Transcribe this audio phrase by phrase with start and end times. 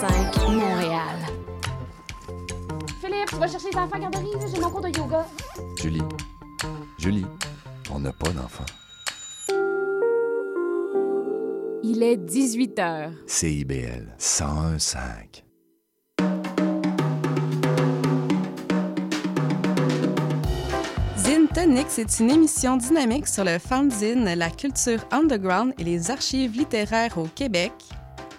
[0.00, 1.16] 101.5 Montréal.
[3.02, 5.26] Philippe, tu vas chercher les enfants à la garderie, là, j'ai mon cours de yoga.
[5.76, 6.00] Julie,
[6.98, 7.26] Julie,
[7.92, 8.64] on n'a pas d'enfant.
[11.82, 13.10] Il est 18 heures.
[13.26, 15.42] CIBL 101.5.
[21.18, 26.56] Zine Tonic, c'est une émission dynamique sur le fanzine, la culture underground et les archives
[26.56, 27.72] littéraires au Québec.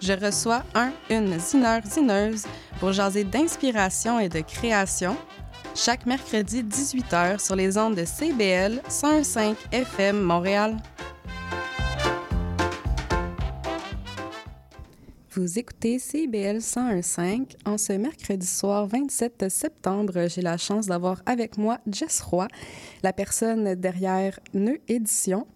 [0.02, 2.46] Je reçois un, une zineur, zineuse
[2.80, 5.16] pour jaser d'inspiration et de création.
[5.76, 10.78] Chaque mercredi 18h sur les ondes de CBL 105 FM Montréal.
[15.34, 17.56] Vous écoutez CBL 101.5.
[17.66, 22.48] En ce mercredi soir 27 septembre, j'ai la chance d'avoir avec moi Jess Roy,
[23.02, 25.48] la personne derrière Neu Édition.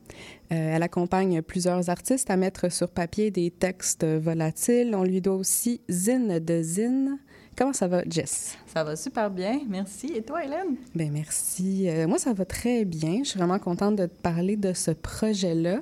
[0.52, 4.94] Euh, elle accompagne plusieurs artistes à mettre sur papier des textes volatiles.
[4.96, 7.18] On lui doit aussi Zine de Zine.
[7.58, 8.58] Comment ça va, Jess?
[8.68, 10.12] Ça va super bien, merci.
[10.16, 10.76] Et toi, Hélène?
[10.94, 11.88] Bien, merci.
[11.90, 13.20] Euh, moi, ça va très bien.
[13.24, 15.80] Je suis vraiment contente de te parler de ce projet-là.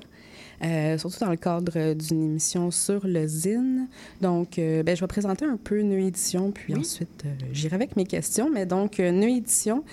[0.63, 3.89] Euh, surtout dans le cadre d'une émission sur le zine.
[4.21, 6.79] Donc, euh, ben, je vais présenter un peu Neu Édition, puis Oui.
[6.81, 8.49] ensuite, euh, j'irai avec mes questions.
[8.49, 9.83] Mais donc, Neu Édition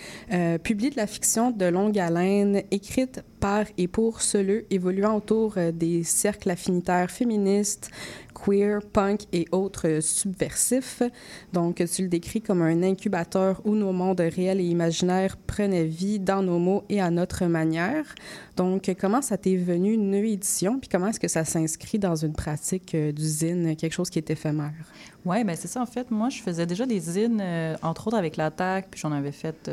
[0.62, 5.72] publie de la fiction de longue haleine, écrite par et pour ceux évoluant autour euh,
[5.72, 7.90] des cercles affinitaires féministes,
[8.34, 11.02] queer, punk et autres euh, subversifs.
[11.52, 16.20] Donc, tu le décris comme un incubateur où nos mondes réels et imaginaires prenaient vie
[16.20, 18.14] dans nos mots et à notre manière.
[18.56, 22.34] Donc, comment ça t'est venu, Neu Édition, puis comment est-ce que ça s'inscrit dans une
[22.34, 24.72] pratique euh, d'usine, quelque chose qui est éphémère?
[25.24, 25.82] Oui, ben c'est ça.
[25.82, 27.42] En fait, moi, je faisais déjà des zines,
[27.82, 29.70] entre autres avec l'attaque, puis j'en avais fait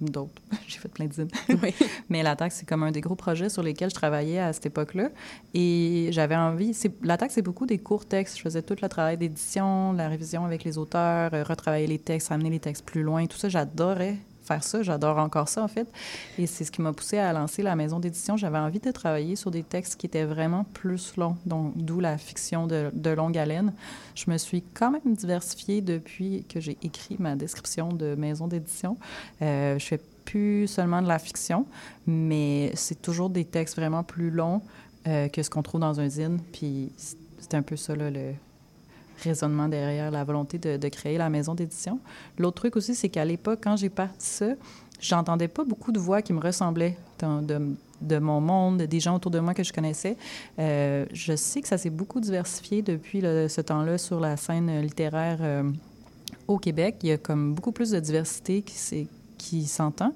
[0.00, 0.42] d'autres.
[0.68, 1.28] J'ai fait plein de zines.
[1.62, 1.74] Oui.
[2.10, 5.08] Mais l'attaque, c'est comme un des gros projets sur lesquels je travaillais à cette époque-là.
[5.54, 6.74] Et j'avais envie.
[6.74, 8.36] c'est- L'attaque, c'est beaucoup des courts textes.
[8.36, 12.30] Je faisais tout le travail d'édition, la révision avec les auteurs, euh, retravailler les textes,
[12.32, 13.26] amener les textes plus loin.
[13.26, 14.82] Tout ça, j'adorais faire ça.
[14.82, 15.86] J'adore encore ça, en fait.
[16.38, 18.36] Et c'est ce qui m'a poussé à lancer la maison d'édition.
[18.36, 22.18] J'avais envie de travailler sur des textes qui étaient vraiment plus longs, donc d'où la
[22.18, 23.72] fiction de, de longue haleine.
[24.14, 28.96] Je me suis quand même diversifiée depuis que j'ai écrit ma description de maison d'édition.
[29.42, 31.66] Euh, je fais plus seulement de la fiction,
[32.06, 34.60] mais c'est toujours des textes vraiment plus longs
[35.06, 36.38] euh, que ce qu'on trouve dans un zine.
[36.52, 38.32] Puis c- c'était un peu ça, là, le
[39.22, 41.98] raisonnement derrière la volonté de, créer la maison d'édition.
[42.38, 44.46] L'autre truc aussi, c'est qu'à l'époque, quand j'ai parti ça,
[45.00, 47.42] j'entendais pas beaucoup de voix qui me ressemblaient dans-
[48.00, 50.16] de, mon monde, des gens autour de moi que je connaissais.
[50.58, 55.38] Euh, je sais que ça s'est beaucoup diversifié depuis ce temps-là sur la scène littéraire
[55.40, 55.70] euh,
[56.46, 56.96] au Québec.
[57.02, 60.12] Il y a comme beaucoup plus de diversité qui s'entend,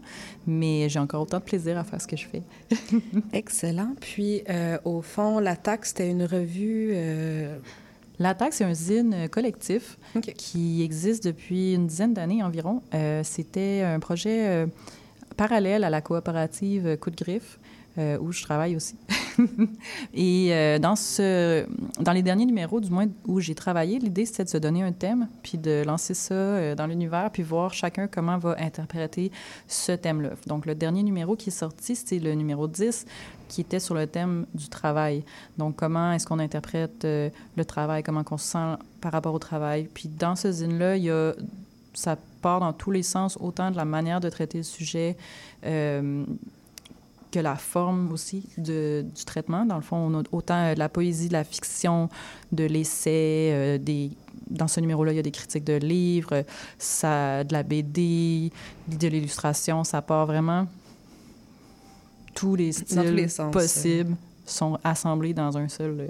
[0.47, 2.43] mais j'ai encore autant de plaisir à faire ce que je fais.
[3.33, 3.95] Excellent.
[4.01, 6.93] Puis, euh, au fond, l'attaque, c'était une revue.
[8.21, 9.97] L'Attaque, c'est un zine collectif
[10.37, 12.83] qui existe depuis une dizaine d'années environ.
[12.93, 14.67] Euh, C'était un projet euh,
[15.39, 17.59] parallèle à la coopérative Coup de griffe,
[17.99, 18.95] euh, où je travaille aussi.
[20.15, 21.67] Et euh, dans, ce,
[22.01, 24.93] dans les derniers numéros, du moins où j'ai travaillé, l'idée c'était de se donner un
[24.93, 29.33] thème, puis de lancer ça euh, dans l'univers, puis voir chacun comment va interpréter
[29.67, 30.31] ce thème-là.
[30.47, 33.07] Donc le dernier numéro qui est sorti, c'était le numéro 10,
[33.49, 35.25] qui était sur le thème du travail.
[35.59, 39.89] Donc comment est-ce qu'on interprète le travail, comment on se sent par rapport au travail.
[39.93, 40.95] Puis dans ce zine-là,
[41.93, 45.17] ça part dans tous les sens, autant de la manière de traiter le sujet
[47.31, 49.65] que la forme aussi de, du traitement.
[49.65, 52.09] Dans le fond, on a autant euh, de la poésie, de la fiction,
[52.53, 54.11] de l'essai, euh, des...
[54.49, 56.45] Dans ce numéro-là, il y a des critiques de livres,
[56.79, 58.51] ça, de la BD,
[58.89, 59.85] de l'illustration.
[59.85, 60.67] Ça part vraiment
[62.35, 66.09] tous les styles tous les sens, possibles sont assemblés dans un seul euh,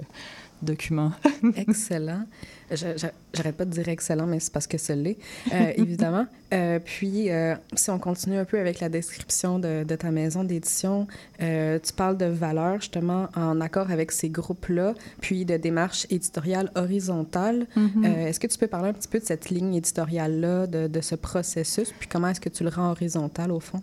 [0.61, 1.11] document.
[1.55, 2.25] Excellent.
[2.71, 5.17] J'arrête pas de dire excellent, mais c'est parce que ça l'est,
[5.53, 6.25] euh, évidemment.
[6.53, 10.43] Euh, puis, euh, si on continue un peu avec la description de, de ta maison
[10.43, 11.07] d'édition,
[11.39, 17.65] tu parles de valeurs justement en accord avec ces groupes-là, puis de démarche éditoriale horizontale.
[17.77, 21.01] Euh, est-ce que tu peux parler un petit peu de cette ligne éditoriale-là, de, de
[21.01, 23.81] ce processus, puis comment est-ce que tu le rends horizontal au fond?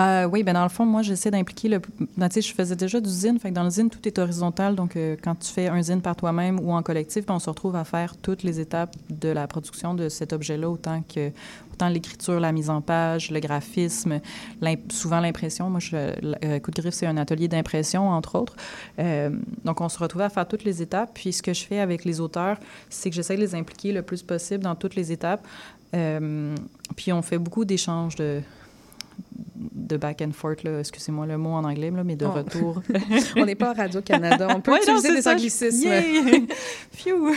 [0.00, 1.80] Euh, oui, ben dans le fond, moi, j'essaie d'impliquer le.
[2.16, 4.18] ben, tu sais, je faisais déjà du zine, fait que dans le zine, tout est
[4.18, 4.74] horizontal.
[4.74, 7.50] Donc, euh, quand tu fais un zine par toi-même ou en collectif, ben, on se
[7.50, 11.30] retrouve à faire toutes les étapes de la production de cet objet-là, autant que
[11.72, 14.20] autant l'écriture, la mise en page, le graphisme,
[14.90, 15.68] souvent l'impression.
[15.68, 18.56] Moi, je, euh, Coup de griffe, c'est un atelier d'impression, entre autres.
[19.64, 21.10] Donc, on se retrouve à faire toutes les étapes.
[21.14, 24.02] Puis, ce que je fais avec les auteurs, c'est que j'essaie de les impliquer le
[24.02, 25.46] plus possible dans toutes les étapes.
[25.92, 28.42] Puis, on fait beaucoup d'échanges de
[29.74, 32.30] de back and forth, là, excusez-moi le mot en anglais, là, mais de Oh.
[32.32, 32.82] retour.
[33.36, 34.48] On n'est pas à Radio-Canada.
[34.54, 35.90] On peut Ouais, non, utiliser c'est des ça, anglicismes.
[36.92, 37.32] Phew!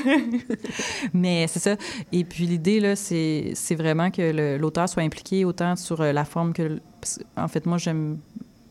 [1.13, 1.75] Mais c'est ça.
[2.11, 6.25] Et puis l'idée, là, c'est c'est vraiment que l'auteur soit impliqué autant sur euh, la
[6.25, 6.79] forme que,
[7.37, 8.17] En fait, moi, j'aime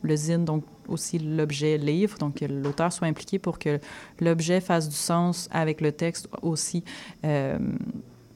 [0.02, 3.78] le zine, donc aussi l'objet livre, donc que l'auteur soit impliqué pour que
[4.20, 6.84] l'objet fasse du sens avec le texte aussi.
[7.24, 7.58] Euh,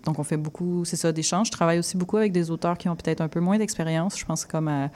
[0.04, 1.48] donc, on fait beaucoup, c'est ça, d'échanges.
[1.48, 4.18] Je travaille aussi beaucoup avec des auteurs qui ont peut-être un peu moins d'expérience.
[4.18, 4.90] Je pense comme à,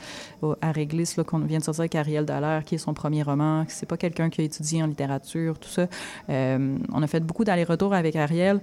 [0.61, 3.65] à Réglisse, là, qu'on vient de sortir avec Ariel Dallaire, qui est son premier roman.
[3.69, 5.89] C'est pas quelqu'un qui a étudié en littérature, tout ça.
[6.31, 8.61] Euh, on a fait beaucoup d'allers-retours avec Ariel.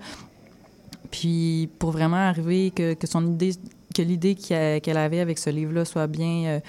[1.12, 3.52] Puis, pour vraiment arriver que, son idée,
[3.94, 6.60] que l'idée qu'elle avait avec ce livre-là soit bien euh,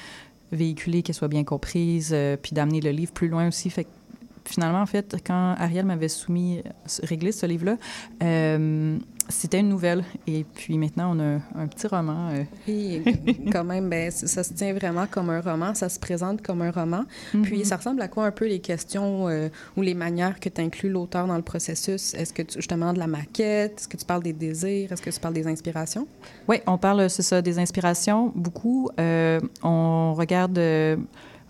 [0.53, 3.71] véhiculée, qu'elle soit bien comprise, euh, puis d'amener le livre plus loin aussi.
[3.71, 3.87] Fait
[4.45, 6.71] finalement, en fait, quand Ariel m'avait soumis euh,
[7.03, 7.77] Réglisse, ce livre-là,
[8.23, 8.99] euh,
[9.31, 10.05] c'était une nouvelle.
[10.27, 12.31] Et puis maintenant, on a un petit roman.
[12.31, 13.03] euh, Oui,
[13.53, 16.71] quand même, ben, ça se tient vraiment comme un roman, ça se présente comme un
[16.71, 17.05] roman.
[17.43, 17.65] Puis mhm.
[17.65, 20.91] ça ressemble à quoi un peu les questions euh, ou les manières que tu inclus
[20.91, 22.15] l'auteur dans le processus?
[22.15, 23.79] Est-ce que tu, justement de la maquette?
[23.79, 24.93] Est-ce que tu parles des désirs?
[24.93, 26.07] Est-ce que tu parles des inspirations?
[26.49, 28.91] Oui, on parle, c'est ça, des inspirations, beaucoup.
[28.99, 30.59] Euh, on regarde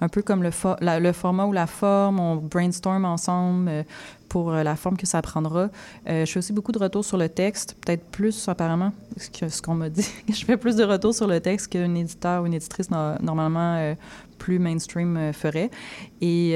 [0.01, 0.51] un peu comme le,
[0.81, 3.83] la- le format ou la forme, on brainstorm ensemble euh,
[4.29, 5.69] pour euh, la forme que ça prendra.
[6.09, 8.93] Euh, je fais aussi beaucoup de retours sur le texte, peut-être plus apparemment
[9.39, 10.09] que ce qu'on m'a dit.
[10.29, 13.95] je fais plus de retours sur le texte qu'un éditeur ou une éditrice no- normalement
[14.39, 15.71] plus mainstream ferait.
[16.23, 16.55] Et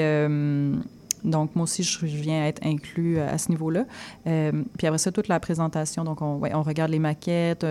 [1.23, 3.85] donc, moi aussi, je, viens être inclus à ce niveau-là.
[4.25, 7.67] Puis après ça, toute la présentation, donc on, regarde les maquettes,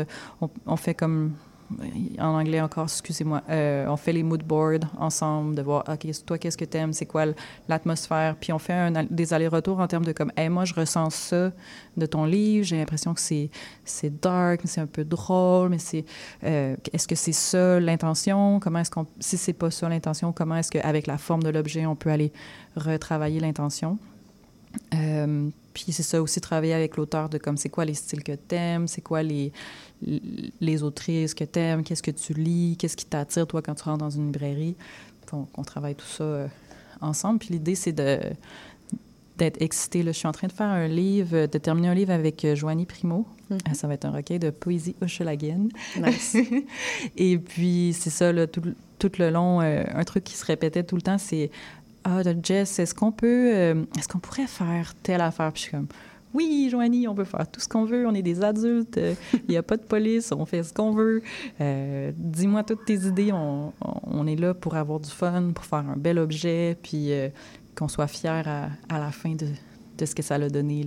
[0.67, 1.33] on fait comme
[2.19, 6.37] en anglais encore, excusez-moi, euh, on fait les mood boards ensemble, de voir, OK, toi,
[6.37, 7.25] qu'est-ce que t'aimes, c'est quoi
[7.67, 11.51] l'atmosphère, puis on fait des allers-retours en termes de comme, hey, moi, je ressens ça
[11.97, 13.49] de ton livre, j'ai l'impression que c'est,
[13.85, 16.05] c'est dark, mais c'est un peu drôle, mais c'est,
[16.43, 20.55] euh, est-ce que c'est ça l'intention, comment est-ce qu'on, si c'est pas ça l'intention, comment
[20.55, 22.31] est-ce qu'avec la forme de l'objet, on peut aller
[22.75, 23.97] retravailler l'intention?
[24.93, 28.33] Euh, puis c'est ça aussi, travailler avec l'auteur de comme c'est quoi les styles que
[28.33, 29.51] t'aimes, c'est quoi les,
[30.61, 33.99] les autrices que t'aimes, qu'est-ce que tu lis, qu'est-ce qui t'attire toi quand tu rentres
[33.99, 34.75] dans une librairie.
[35.31, 36.47] Donc on travaille tout ça euh,
[37.01, 37.39] ensemble.
[37.39, 38.19] Puis l'idée c'est de
[39.37, 40.03] d'être excité.
[40.03, 40.11] Là.
[40.11, 42.85] Je suis en train de faire un livre, de terminer un livre avec euh, Joanie
[42.85, 43.25] Primo.
[43.49, 43.57] Mhm.
[43.67, 45.69] Euh, Ça va être un recueil de poésie hochelagienne.
[45.99, 46.37] Nice.
[47.17, 50.45] Et puis, c'est ça, là, tout, le- tout le long, euh, un truc qui se
[50.45, 51.49] répétait tout le temps, c'est
[52.03, 55.51] Ah, Jess, est-ce qu'on peut, euh, est-ce qu'on pourrait faire telle affaire?
[55.51, 55.87] Puis je suis comme
[56.33, 59.51] Oui, Joanie, on peut faire tout ce qu'on veut, on est des adultes, euh, il
[59.51, 61.21] n'y a pas de police, on fait ce qu'on veut.
[61.61, 65.95] Euh, Dis-moi toutes tes idées, on, est là pour avoir du fun, pour faire un
[65.95, 67.29] bel objet, puis euh,
[67.75, 70.85] qu'on soit fiers à, la fin de, ce que ça l'a donné.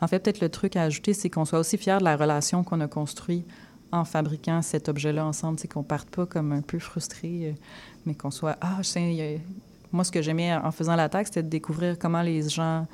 [0.00, 2.62] En fait, peut-être le truc à ajouter, c'est qu'on soit aussi fiers de la relation
[2.62, 3.44] qu'on a construite
[3.90, 7.54] en fabriquant cet objet-là ensemble, c'est qu'on parte pas comme un peu frustré,
[8.06, 9.40] mais qu'on soit ah, je a-
[9.92, 12.86] moi ce que j'aimais en faisant l'attaque, c'était de découvrir comment les gens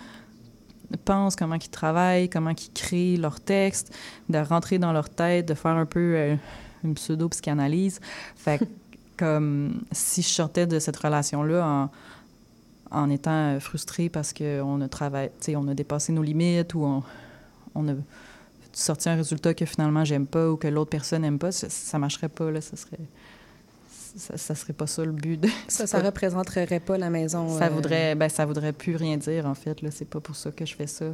[0.99, 3.97] pensent, comment ils travaillent, comment ils créent leurs textes,
[4.29, 6.37] de rentrer dans leur tête, de faire un peu euh,
[6.85, 8.01] une pseudo-psychanalyse.
[8.37, 8.65] Fait que,
[9.17, 11.91] comme si je sortais de cette relation-là en,
[12.91, 17.03] en étant euh, frustrée parce qu'on a travaillé, on a dépassé nos limites ou on,
[17.75, 17.93] on a
[18.73, 21.99] sorti un résultat que finalement j'aime pas ou que l'autre personne n'aime pas, ça, ça
[21.99, 22.99] marcherait pas, là, ça serait...
[24.17, 25.41] Ça, ça serait pas ça le but.
[25.41, 27.59] De, Ça, ça représenterait pas la maison.
[27.59, 29.83] ça euh, voudrait, ben, ça voudrait plus rien dire, en fait.
[29.83, 29.91] Là.
[29.91, 31.07] C'est pas pour ça que je fais ça.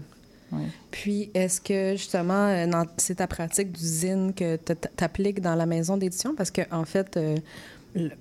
[0.53, 0.67] Ouais.
[0.91, 5.97] Puis, est-ce que justement, euh, c'est ta pratique d'usine que tu appliques dans la maison
[5.97, 6.35] d'édition?
[6.37, 7.37] Parce que en fait, euh,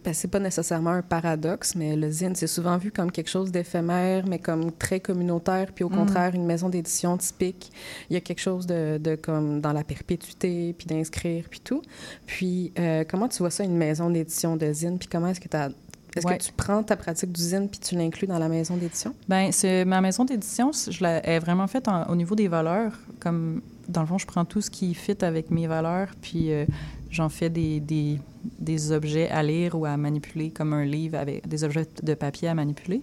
[0.03, 3.51] ben, c'est pas nécessairement un paradoxe, mais le zine, c'est souvent vu comme quelque chose
[3.51, 5.67] d'éphémère, mais comme très communautaire.
[5.73, 5.95] Puis au Mm.
[5.95, 7.71] contraire, une maison d'édition typique,
[8.09, 11.81] il y a quelque chose de, de comme dans la perpétuité, puis d'inscrire, puis tout.
[12.25, 14.97] Puis, euh, comment tu vois ça, une maison d'édition de zine?
[14.97, 16.37] Puis comment est-ce que tu Est-ce Ouais.
[16.37, 19.13] que tu prends ta pratique d'usine puis tu l'inclus dans la maison d'édition?
[19.51, 22.93] C'est ma maison d'édition, je l'ai vraiment faite au niveau des valeurs.
[23.19, 26.65] Comme dans le fond, je prends tout ce qui fit avec mes valeurs, puis euh,
[27.11, 28.19] j'en fais des, des,
[28.59, 32.47] des objets à lire ou à manipuler, comme un livre avec des objets de papier
[32.47, 33.01] à manipuler.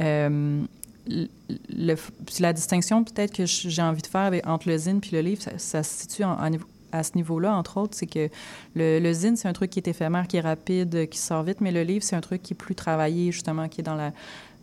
[0.00, 0.62] Euh,
[2.38, 5.82] la distinction peut-être que j'ai envie de faire entre le zine puis le livre, ça,
[5.82, 6.36] se situe en-
[6.92, 8.28] à ce niveau-là, entre autres, c'est que
[8.74, 11.60] le, le zine, c'est un truc qui est éphémère, qui est rapide, qui sort vite,
[11.60, 14.12] mais le livre, c'est un truc qui est plus travaillé, justement, qui est dans la,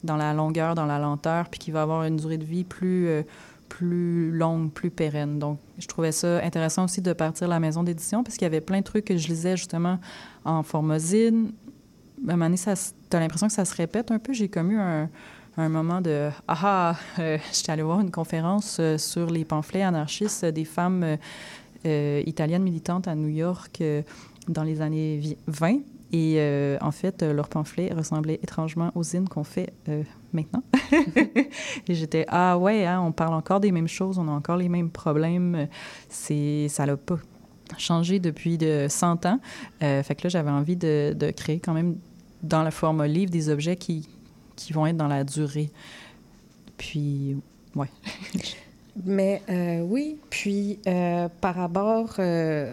[0.03, 3.07] dans la longueur, dans la lenteur, puis qui va avoir une durée de vie plus,
[3.07, 3.21] euh,
[3.69, 5.39] plus longue, plus pérenne.
[5.39, 8.61] Donc, je trouvais ça intéressant aussi de partir la maison d'édition, parce qu'il y avait
[8.61, 9.99] plein de trucs que je lisais, justement,
[10.45, 11.51] en format zine.
[12.27, 14.33] À un moment donné, ça s- t'as l'impression que ça se répète un peu.
[14.33, 15.09] J'ai comme eu un,
[15.69, 16.95] moment de «Ah ah!
[17.19, 21.17] Euh, J'étais allée voir une conférence euh, sur les pamphlets anarchistes des femmes euh,
[21.85, 23.83] euh, italiennes militantes à New York
[24.47, 25.79] dans les années vi- 20.
[26.13, 30.63] Et euh, en fait, euh, leur pamphlet ressemblait étrangement aux zines qu'on fait euh, maintenant.
[31.87, 34.69] et j'étais, ah ouais, hein, on parle encore des mêmes choses, on a encore les
[34.69, 35.67] mêmes problèmes.
[36.07, 37.17] C'est, ça l'a pas
[37.77, 39.39] changé depuis de 100 ans.
[39.79, 41.97] Fait que là, j'avais envie de, de créer quand même
[42.41, 44.07] dans le format livre des objets qui,
[44.55, 45.69] qui vont être dans la durée.
[46.77, 47.35] Puis,
[47.75, 47.89] ouais.
[49.05, 52.71] Mais euh, oui, puis euh, par rapport euh,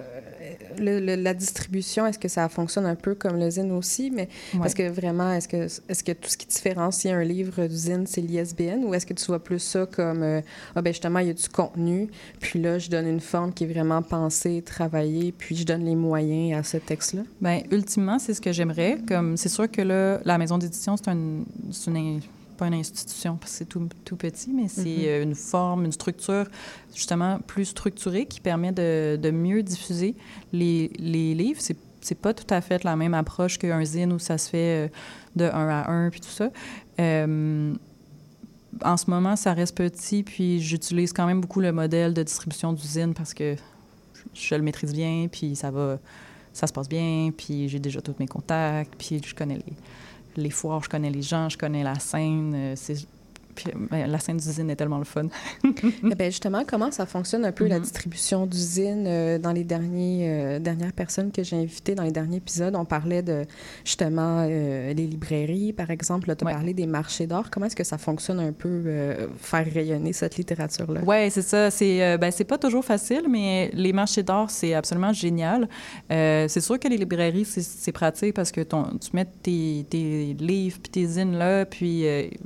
[0.78, 4.10] le- le- la distribution, est-ce que ça fonctionne un peu comme le zine aussi?
[4.10, 4.60] Mais Ouais.
[4.60, 5.56] parce que vraiment, est-ce que
[5.88, 9.14] est-ce que tout ce qui différencie un livre du zine, c'est l'ISBN, ou est-ce que
[9.14, 10.40] tu vois plus ça comme euh,
[10.74, 12.08] ah ben justement il y a du contenu,
[12.40, 15.94] puis là je donne une forme qui est vraiment pensée, travaillée, puis je donne les
[15.96, 17.22] moyens à ce texte-là?
[17.40, 18.98] Ben, ultimement, c'est ce que j'aimerais.
[19.06, 22.20] Comme c'est sûr que là, la maison d'édition, c'est un, c'est une
[22.54, 25.04] pas une institution parce que c'est tout, tout petit, mais c'est Mhm.
[25.06, 26.46] euh, une forme, une structure
[26.94, 30.14] justement plus structurée qui permet de, de mieux diffuser
[30.52, 31.60] les, les livres.
[31.60, 34.86] C'est c'est pas tout à fait la même approche qu'un zine où ça se fait
[34.86, 34.88] euh,
[35.36, 36.50] de un à un puis tout ça.
[37.00, 37.72] Euh,
[38.84, 42.74] en ce moment, ça reste petit, puis j'utilise quand même beaucoup le modèle de distribution
[42.74, 43.56] d'usine parce que
[44.34, 45.98] je le maîtrise bien, puis ça va,
[46.52, 49.72] ça se passe bien, puis j'ai déjà tous mes contacts, puis je connais les,
[50.36, 52.52] les foires, je connais les gens, je connais la scène.
[52.54, 52.76] euh,
[53.54, 55.26] puis, ben, la scène d'usine est tellement le fun.
[55.64, 57.82] Eh bien, justement, comment ça fonctionne un peu la Mhm.
[57.82, 62.36] distribution d'usines euh, dans les derniers, euh, dernières personnes que j'ai invitées dans les derniers
[62.38, 62.74] épisodes?
[62.76, 63.44] On parlait de
[63.84, 66.34] justement euh, les librairies, par exemple.
[66.36, 66.52] Tu as Ouais.
[66.52, 67.50] parlé des marchés d'art.
[67.50, 71.00] Comment est-ce que ça fonctionne un peu, euh, faire rayonner cette littérature-là?
[71.06, 71.70] Oui, c'est ça.
[71.70, 75.68] C'est ben, pas toujours facile, mais les marchés d'art, c'est absolument génial.
[76.10, 80.78] C'est sûr que les librairies, c'est- pratique parce que ton, tu mets tes, tes livres
[80.82, 82.04] puis tes zines là, puis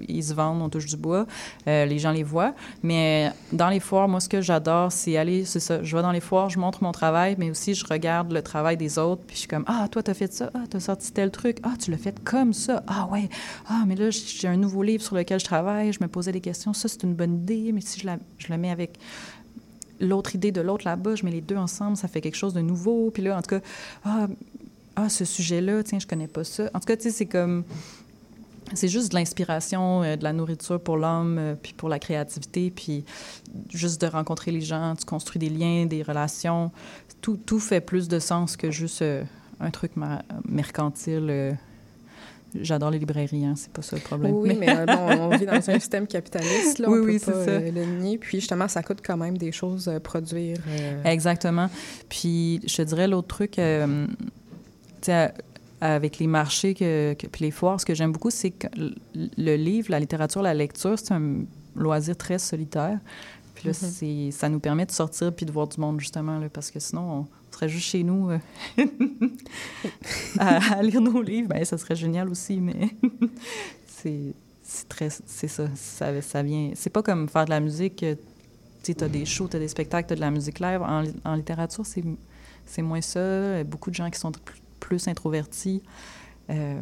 [0.09, 1.26] ils se vendent, on touche du bois.
[1.67, 2.55] Euh, les gens les voient.
[2.83, 5.83] Mais dans les foires, moi, ce que j'adore, c'est aller, c'est ça.
[5.83, 8.76] Je vais dans les foires, je montre mon travail, mais aussi je regarde le travail
[8.76, 11.31] des autres, puis je suis comme, ah, toi, t'as fait ça, ah, t'as sorti tel
[11.31, 13.28] truc, ah, tu l'as fait comme ça, ah, ouais,
[13.69, 16.40] ah, mais là, j'ai un nouveau livre sur lequel je travaille, je me posais des
[16.40, 18.99] questions, ça, c'est une bonne idée, mais si je, la, je le mets avec
[20.00, 22.61] l'autre idée de l'autre là-bas, je mets les deux ensemble, ça fait quelque chose de
[22.61, 23.61] nouveau, puis là, en tout cas,
[24.05, 24.26] ah,
[24.97, 26.71] ah ce sujet-là, tiens, je connais pas ça.
[26.75, 27.64] En tout cas, tu sais, c'est comme
[28.75, 32.71] c'est juste de l'inspiration, euh, de la nourriture pour l'homme, euh, puis pour la créativité,
[32.71, 33.05] puis
[33.73, 36.71] juste de rencontrer les gens, tu construis des liens, des relations.
[37.21, 39.23] Tout, tout fait plus de sens que juste euh,
[39.61, 41.57] un truc ma- mercantile.
[42.59, 44.33] J'adore les librairies, hein, c'est pas ça le problème.
[44.35, 47.45] Oui, mais bon, on vit dans un système capitaliste, là, on Oui, peut oui, pas
[47.45, 47.59] ça.
[47.61, 48.17] le nier.
[48.17, 50.57] Puis justement, ça coûte quand même des choses euh, produire.
[51.05, 51.69] Exactement.
[52.09, 53.59] Puis je te dirais l'autre truc,
[55.80, 58.66] avec les marchés que, que- puis les foires, ce que j'aime beaucoup, c'est que
[59.14, 61.44] le- livre, la littérature, la lecture, c'est un
[61.76, 62.99] loisir très solitaire.
[63.54, 63.88] Puis là, Mhm.
[63.90, 66.78] c'est, ça nous permet de sortir puis de voir du monde, justement, là, parce que
[66.80, 68.38] sinon, on serait juste chez nous euh,
[70.38, 71.49] à, à lire nos livres.
[71.49, 72.90] Ben, ça serait génial aussi, mais
[73.87, 74.35] c'est,
[74.88, 75.08] très...
[75.26, 76.70] C'est ça, ça, ça vient...
[76.75, 78.02] C'est pas comme faire de la musique...
[78.02, 78.14] euh,
[78.82, 80.80] tu sais, as des shows, tu as des spectacles, tu as de la musique live.
[80.82, 83.64] En, en littérature, c'est, moins ça.
[83.64, 85.82] Beaucoup de gens qui sont plus, plus introvertis.
[86.50, 86.80] Euh,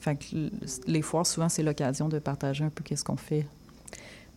[0.00, 0.50] fait que l-
[0.86, 3.46] les foires, souvent, c'est l'occasion de partager un peu qu'est-ce qu'on fait.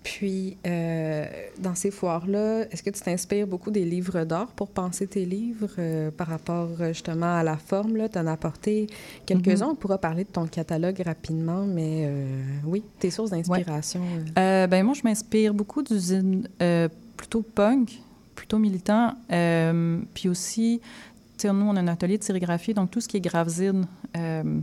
[0.04, 1.26] Puis, euh,
[1.60, 5.70] dans ces foires-là, est-ce que tu t'inspires beaucoup des livres d'art pour penser tes livres
[5.80, 7.98] euh, par rapport justement à la forme?
[8.12, 8.88] Tu en as apporté
[9.26, 9.68] quelques-uns.
[9.68, 9.72] Mhm.
[9.72, 14.02] On pourra parler de ton catalogue rapidement, mais euh, oui, tes sources d'inspiration.
[14.36, 16.50] ben moi, je m'inspire beaucoup d'usines
[17.16, 18.02] plutôt punk,
[18.36, 19.14] plutôt militant.
[20.14, 20.82] Puis aussi,
[21.44, 23.86] nous, on a un atelier de sérigraphie, donc tout ce qui est gravesine,
[24.18, 24.62] euh,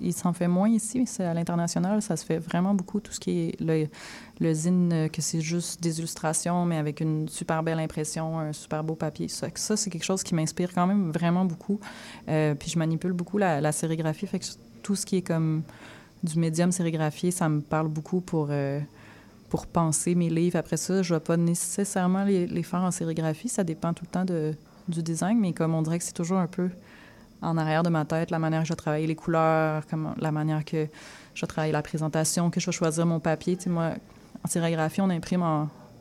[0.00, 3.20] il, s'en fait moins ici, c'est à l'international, ça se fait vraiment beaucoup, tout ce
[3.20, 3.88] qui est
[4.40, 8.52] le, zine, euh, que c'est juste des illustrations, mais avec une super belle impression, un
[8.52, 9.28] super beau papier.
[9.28, 11.80] Ça, c'est quelque chose qui m'inspire quand même vraiment beaucoup.
[12.28, 14.46] Euh, puis je manipule beaucoup la, la sérigraphie, fait que
[14.82, 15.62] tout ce qui est comme
[16.22, 18.80] du médium sérigraphié, ça me parle beaucoup pour, euh,
[19.48, 20.56] pour penser mes livres.
[20.56, 24.04] Après ça, je ne vais pas nécessairement les, les faire en sérigraphie, ça dépend tout
[24.04, 24.54] le temps de,
[24.88, 26.70] du design, mais comme on dirait que c'est toujours un peu
[27.40, 30.32] en arrière de ma tête, la manière que je vais travailler les couleurs, comment, la
[30.32, 30.88] manière que
[31.34, 33.56] je vais travailler la présentation, que je vais choisir mon papier.
[33.56, 33.92] Tu sais, moi,
[34.42, 35.42] en sérigraphie, on imprime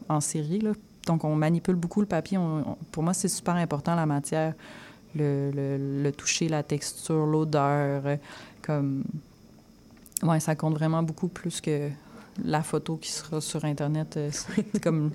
[0.10, 0.64] en, série,
[1.06, 2.40] donc on manipule beaucoup le papier.
[2.92, 4.54] Pour moi, c'est super important, la matière,
[5.16, 8.18] le, le, le toucher, la texture, l'odeur, euh,
[8.62, 9.04] comme...
[10.24, 11.90] Ouais, ça compte vraiment beaucoup plus que
[12.44, 14.18] la photo qui sera sur Internet.
[14.18, 15.12] euh, C'est comme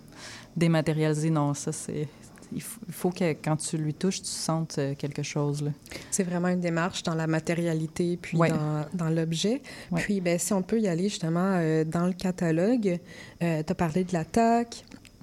[0.56, 1.30] dématérialisé.
[1.30, 2.08] Non, ça, c'est...
[2.54, 5.70] Il faut, il faut que quand tu lui touches, tu sentes euh, quelque chose.
[6.10, 8.48] C'est vraiment une démarche dans la matérialité puis Ouais.
[8.50, 9.62] dans, dans l'objet.
[9.90, 10.00] Ouais.
[10.02, 12.98] Puis, ben, si on peut y aller justement euh, dans le catalogue,
[13.40, 14.12] tu as parlé de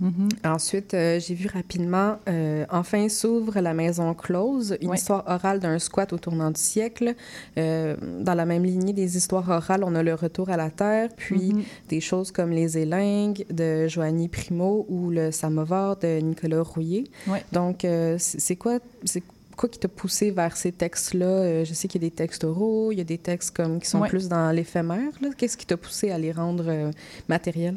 [0.01, 0.48] Mm-hmm.
[0.48, 5.77] Ensuite, euh, j'ai vu rapidement euh, Enfin s'ouvre la maison close, une histoire orale d'un
[5.79, 7.15] squat au tournant du siècle.
[7.58, 11.10] Euh, dans la même lignée des histoires orales, on a le retour à la terre,
[11.15, 11.63] puis Mhm.
[11.89, 17.03] des choses comme Les Élingues de Joanie Primo ou Le Samovar de Nicolas Rouillet.
[17.27, 17.44] Ouais.
[17.51, 17.86] Donc,
[18.18, 19.24] c'est quoi, c'est
[19.58, 21.25] quoi qui t'a poussé vers ces textes-là?
[21.25, 23.79] Euh, je sais qu'il y a des textes oraux, il y a des textes comme,
[23.82, 24.08] qui sont Ouais.
[24.08, 25.12] plus dans l'éphémère.
[25.38, 26.91] Qu'est-ce qui t'a poussé à les rendre euh,
[27.27, 27.75] matériels?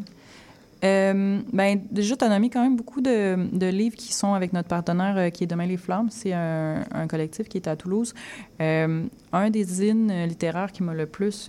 [0.84, 4.52] Euh, ben, déjà, tu as nommé quand même beaucoup de, de livres qui sont avec
[4.52, 6.08] notre partenaire euh, qui est Demain les Flammes.
[6.10, 8.14] C'est un, collectif qui est à Toulouse.
[8.60, 11.48] Euh, un des zines littéraires qui m'a le plus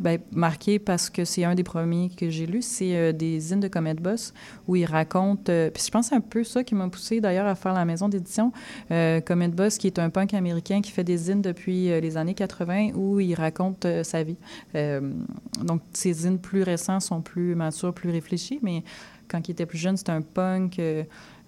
[0.00, 3.60] ben, marqué parce que c'est un des premiers que j'ai lu, c'est euh, des zines
[3.60, 4.32] de Comet Boss
[4.66, 5.50] où il raconte.
[5.50, 7.74] euh, puis je pense que c'est un peu ça qui m'a poussé d'ailleurs à faire
[7.74, 8.50] la maison d'édition.
[8.90, 12.32] Euh, Comet Boss, qui est un punk américain qui fait des zines depuis les années
[12.32, 14.38] 80 où il raconte sa vie.
[14.74, 18.82] Donc, ces zines plus récents sont plus matures, plus réfléchis, mais
[19.28, 20.80] quand il était plus jeune, c'était un punk,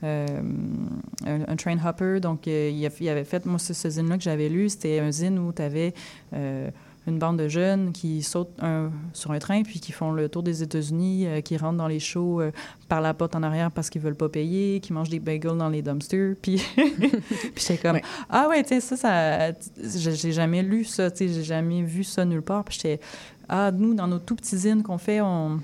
[0.03, 2.21] un, train hopper.
[2.21, 5.53] Donc, il avait fait, moi, ce, ce zine-là que j'avais lu, c'était un zine où
[5.53, 5.95] tu avais
[7.07, 10.43] une bande de jeunes qui sautent un- sur un train puis qui font le tour
[10.43, 12.53] des États-Unis, euh, qui rentrent dans les shows euh,
[12.89, 15.69] par la porte en arrière parce qu'ils veulent pas payer, qui mangent des bagels dans
[15.69, 16.37] les dumpsters.
[16.43, 18.03] Puis, puis j'étais comme, Ouais.
[18.31, 19.53] ah ouais, tu sais, ça, ça
[19.91, 22.65] j'ai jamais lu ça, tu sais, j'ai jamais vu ça nulle part.
[22.65, 23.01] Puis j'étais,
[23.49, 25.61] ah, nous, dans nos tout petits zines qu'on fait, on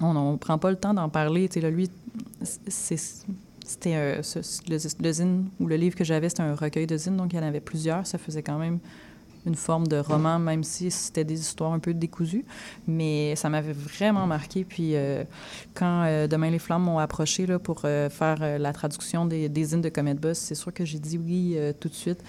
[0.00, 1.48] on on prend pas le temps d'en parler.
[1.48, 1.88] Tu sais, là, lui,
[2.42, 3.24] c'est-
[3.66, 4.22] c'était euh,
[4.68, 7.36] le, le zine ou le livre que j'avais, c'était un recueil de zines, donc il
[7.36, 8.06] y en avait plusieurs.
[8.06, 8.78] Ça faisait quand même
[9.46, 12.44] une forme de roman, même si c'était des histoires un peu décousues.
[12.86, 14.64] Mais ça m'avait vraiment marqué.
[14.64, 15.24] Puis euh,
[15.74, 19.64] quand euh, Demain les Flammes m'ont approché là, pour euh, faire la traduction des, des
[19.64, 22.22] zines de Comet Bus, c'est sûr que j'ai dit oui tout de suite.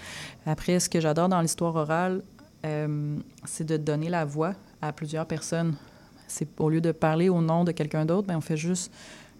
[0.44, 2.22] Après, ce que j'adore dans l'histoire orale,
[3.44, 5.74] c'est de donner la voix à plusieurs personnes.
[6.26, 8.92] C'est au lieu de parler au nom de quelqu'un d'autre, ben, on fait juste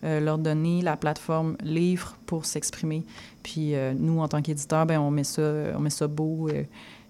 [0.03, 3.05] leur donner la plateforme livre pour s'exprimer.
[3.43, 5.43] Puis nous, en tant qu'éditeurs, ben, on met ça,
[5.77, 6.49] on met ça beau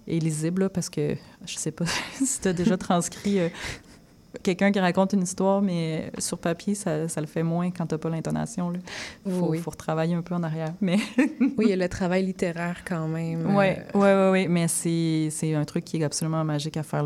[0.07, 1.15] et lisible là, parce que
[1.45, 3.49] je sais pas si tu as déjà transcrit euh,
[4.43, 7.97] quelqu'un qui raconte une histoire, mais sur papier, ça, ça le fait moins quand tu
[7.97, 8.71] pas l'intonation.
[9.25, 9.57] Il faut, Oui.
[9.59, 10.73] faut retravailler un peu en arrière.
[10.81, 13.55] Mais Oui, il y a le travail littéraire quand même.
[13.55, 17.03] oui, euh, oui, oui, oui, mais c'est un truc qui est absolument magique à faire.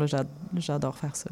[0.56, 1.30] J'adore faire ça.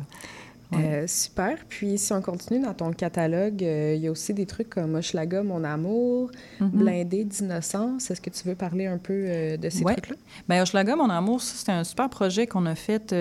[0.72, 0.84] Ouais.
[0.84, 1.56] Euh, super.
[1.68, 4.94] Puis si on continue dans ton catalogue, euh, il y a aussi des trucs comme
[4.94, 6.30] Hochelaga, Mon amour,
[6.60, 6.68] Mhm.
[6.70, 8.10] Blindé d'innocence.
[8.10, 9.94] Est-ce que tu veux parler un peu euh, de ces Ouais.
[9.94, 10.16] trucs-là?
[10.48, 13.14] Ben, Hochelaga, mon amour, ça, c'était un super projet qu'on a fait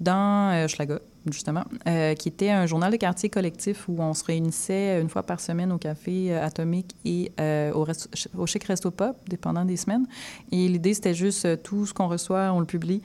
[0.00, 5.00] dans Hochelaga, justement, euh, qui était un journal de quartier collectif où on se réunissait
[5.00, 9.16] une fois par semaine au café euh, Atomique et euh, au, resto- au Resto Pop,
[9.28, 10.06] dépendant des semaines.
[10.50, 13.02] Et l'idée, c'était juste tout ce qu'on reçoit, on le publie.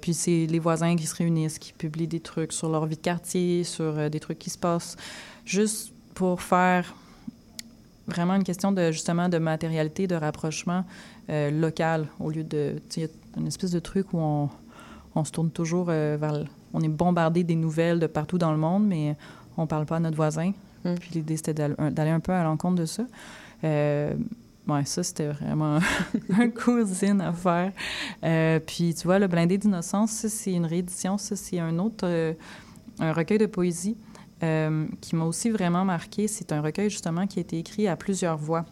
[0.00, 3.00] Puis c'est les voisins qui se réunissent, qui publient des trucs sur leur vie de
[3.00, 4.96] quartier, sur des trucs qui se passent,
[5.44, 6.94] juste pour faire
[8.06, 10.84] vraiment une question de justement de matérialité, de rapprochement
[11.28, 12.76] local au lieu de
[13.36, 14.48] une espèce de truc où on,
[15.14, 18.86] on se tourne toujours vers on est bombardé des nouvelles de partout dans le monde,
[18.86, 19.16] mais
[19.56, 20.52] on parle pas à notre voisin.
[20.84, 20.94] Mm.
[20.94, 23.04] Puis l'idée c'était d'aller un peu à l'encontre de ça.
[23.64, 24.14] Euh,
[24.68, 25.78] ouais, ça c'était vraiment
[26.38, 27.72] un cousine à faire.
[28.24, 32.04] Euh, puis tu vois, le blindé d'innocence, ça c'est une réédition, ça c'est un autre
[32.06, 32.34] euh,
[33.00, 33.96] un recueil de poésie
[34.42, 36.28] euh, qui m'a aussi vraiment marqué.
[36.28, 38.64] C'est un recueil justement qui a été écrit à plusieurs voix.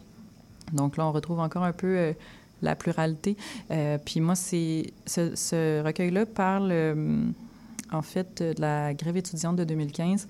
[0.73, 2.13] Donc là, on retrouve encore un peu
[2.61, 3.37] la pluralité.
[4.03, 6.73] Puis moi, c'est ce, ce recueil-là parle
[7.91, 10.27] en fait de la grève étudiante de 2015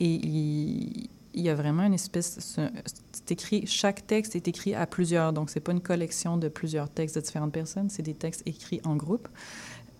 [0.00, 5.32] et il, y a vraiment une espèce c'est- écrit chaque texte est écrit à plusieurs.
[5.32, 8.80] Donc c'est pas une collection de plusieurs textes de différentes personnes c'est des textes écrits
[8.84, 9.28] en groupe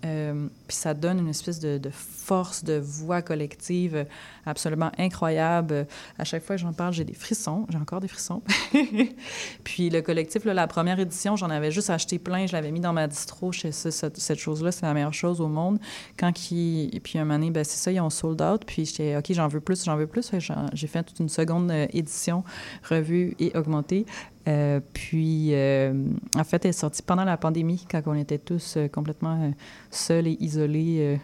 [0.05, 4.07] Euh, puis ça donne une espèce de, force de voix collective
[4.47, 5.87] absolument incroyable.
[6.19, 7.67] À chaque fois que j'en parle, j'ai des frissons.
[7.69, 8.43] J'ai encore des frissons.
[9.65, 12.47] puis le collectif, la première édition, j'en avais juste acheté plein.
[12.47, 13.53] Je l'avais mis dans ma distro.
[13.53, 15.79] Ça, cette, chose-là, c'est la meilleure chose au moment.
[16.17, 16.33] Quand.
[16.53, 18.63] Et puis un moment ben, c'est ça, ils ont sold out.
[18.65, 20.31] Puis j'étais, OK, j'en veux plus, j'en veux plus.
[20.73, 22.45] J'ai fait toute une seconde euh, édition
[22.89, 24.07] revue et augmentée.
[24.49, 25.93] Euh, puis, euh,
[26.35, 29.53] en fait, elle est sortie pendant la pandémie, quand on était tous euh, complètement
[29.91, 31.19] seuls et isolés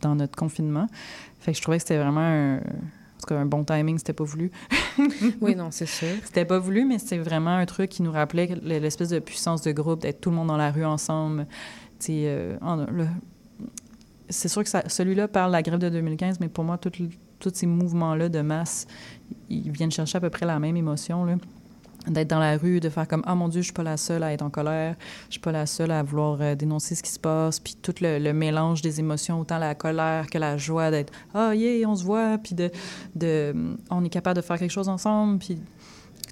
[0.00, 0.86] dans notre confinement.
[1.40, 2.60] Fait que je trouvais que c'était vraiment un, en
[3.20, 4.50] tout cas, un bon timing, c'était pas voulu.
[5.40, 6.08] Oui, non, c'est sûr.
[6.24, 9.72] C'était pas voulu, mais c'était vraiment un truc qui nous rappelait l'espèce de puissance de
[9.72, 11.46] groupe, d'être tout le monde dans la rue ensemble.
[12.60, 12.86] En-
[14.28, 17.66] c'est sûr que celui-là parle de la grève de 2015, mais pour moi, tous ces
[17.66, 18.86] mouvements-là de masse,
[19.50, 21.24] ils viennent chercher à peu près la même émotion.
[21.24, 21.36] Là.
[22.06, 24.22] D'être dans la rue, de faire comme ah mon Dieu, je suis pas la seule
[24.22, 24.96] à être en colère,
[25.28, 27.94] je suis pas la seule à vouloir euh, dénoncer ce qui se passe, puis tout
[28.00, 32.04] le, mélange des émotions, autant la colère que la joie d'être ah yeah, on se
[32.04, 32.70] voit, puis de,
[33.14, 33.54] de
[33.90, 35.58] on est capable de faire quelque chose ensemble, puis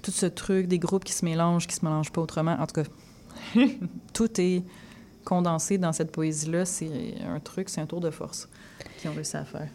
[0.03, 2.57] tout ce truc des groupes qui se mélangent, qui se mélangent pas autrement.
[2.59, 2.89] En tout cas,
[4.13, 4.63] tout est
[5.23, 6.65] condensé dans cette poésie-là.
[6.65, 8.49] C'est un truc, c'est un tour de force
[8.97, 9.69] qu'ils ont réussi à faire.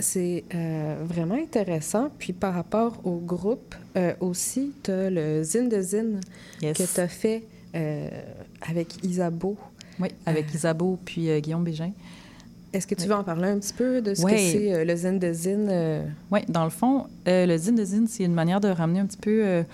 [0.00, 2.08] C'est euh, vraiment intéressant.
[2.18, 6.20] Puis par rapport au groupe, euh, aussi, tu as le Zine de Zine
[6.62, 6.78] Yes.
[6.78, 7.42] que tu as fait
[7.74, 8.08] euh,
[8.68, 9.56] avec Isabeau.
[10.00, 11.90] Oui, avec Isabeau puis Guillaume Bégin.
[12.72, 13.08] Est-ce que tu Oui.
[13.08, 14.32] veux en parler un petit peu de ce Oui.
[14.32, 16.04] que c'est le Zine de Zine?
[16.30, 19.16] Oui, dans le fond, le zine de zine, c'est une manière de ramener un petit
[19.16, 19.64] peu,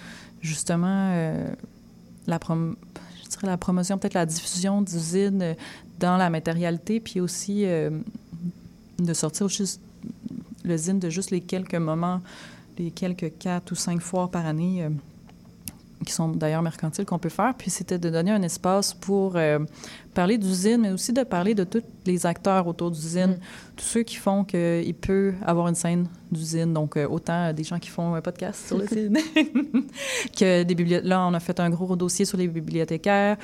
[0.41, 1.11] justement,
[2.27, 2.77] la, prom
[3.23, 5.57] je dirais la promotion, peut-être la diffusion du zine
[6.01, 9.81] dans la matérialité, puis aussi de sortir juste
[10.65, 12.21] le zine de juste les quelques moments,
[12.79, 14.83] les quelques quatre ou cinq foires par année.
[14.85, 14.91] euh,
[16.05, 17.55] qui sont d'ailleurs mercantiles qu'on peut faire.
[17.57, 19.59] Puis c'était de donner un espace pour euh,
[20.13, 23.75] parler d'usine, mais aussi de parler de tous les acteurs autour d'usine, Mm.
[23.77, 26.75] tous ceux qui font qu'il peut avoir une scène d'usine.
[26.75, 29.17] Donc, euh, autant des gens qui font un podcast sur l'usine
[30.37, 31.09] que des bibliothécaires.
[31.09, 33.39] Là, on a fait un gros dossier sur les bibliothécaires,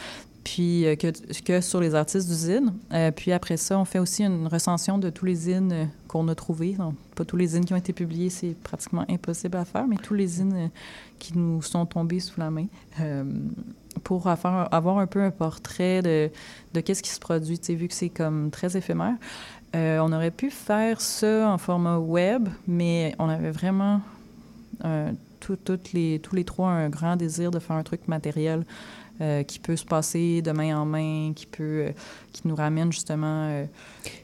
[0.44, 2.72] puis euh, que, sur les artistes d'usine.
[2.92, 6.26] Euh, puis après ça, on fait aussi une recension de tous les zines euh, qu'on
[6.29, 6.72] a trouvés.
[6.72, 9.96] Donc, pas tous les zines qui ont été publiés, c'est pratiquement impossible à faire, mais
[9.96, 10.70] tous les zines
[11.18, 12.66] qui nous sont tombés sous la main.
[14.05, 16.31] Pour avoir, avoir un peu un portrait de,
[16.72, 19.16] de qu'est-ce qui se produit, vu que c'est comme très éphémère.
[19.74, 24.00] On aurait pu faire ça en format web, mais on avait vraiment
[25.94, 28.64] les, tous les trois un grand désir de faire un truc matériel
[29.20, 31.90] euh, qui peut se passer de main en main, qui peut, euh,
[32.33, 33.64] qui nous ramène justement euh,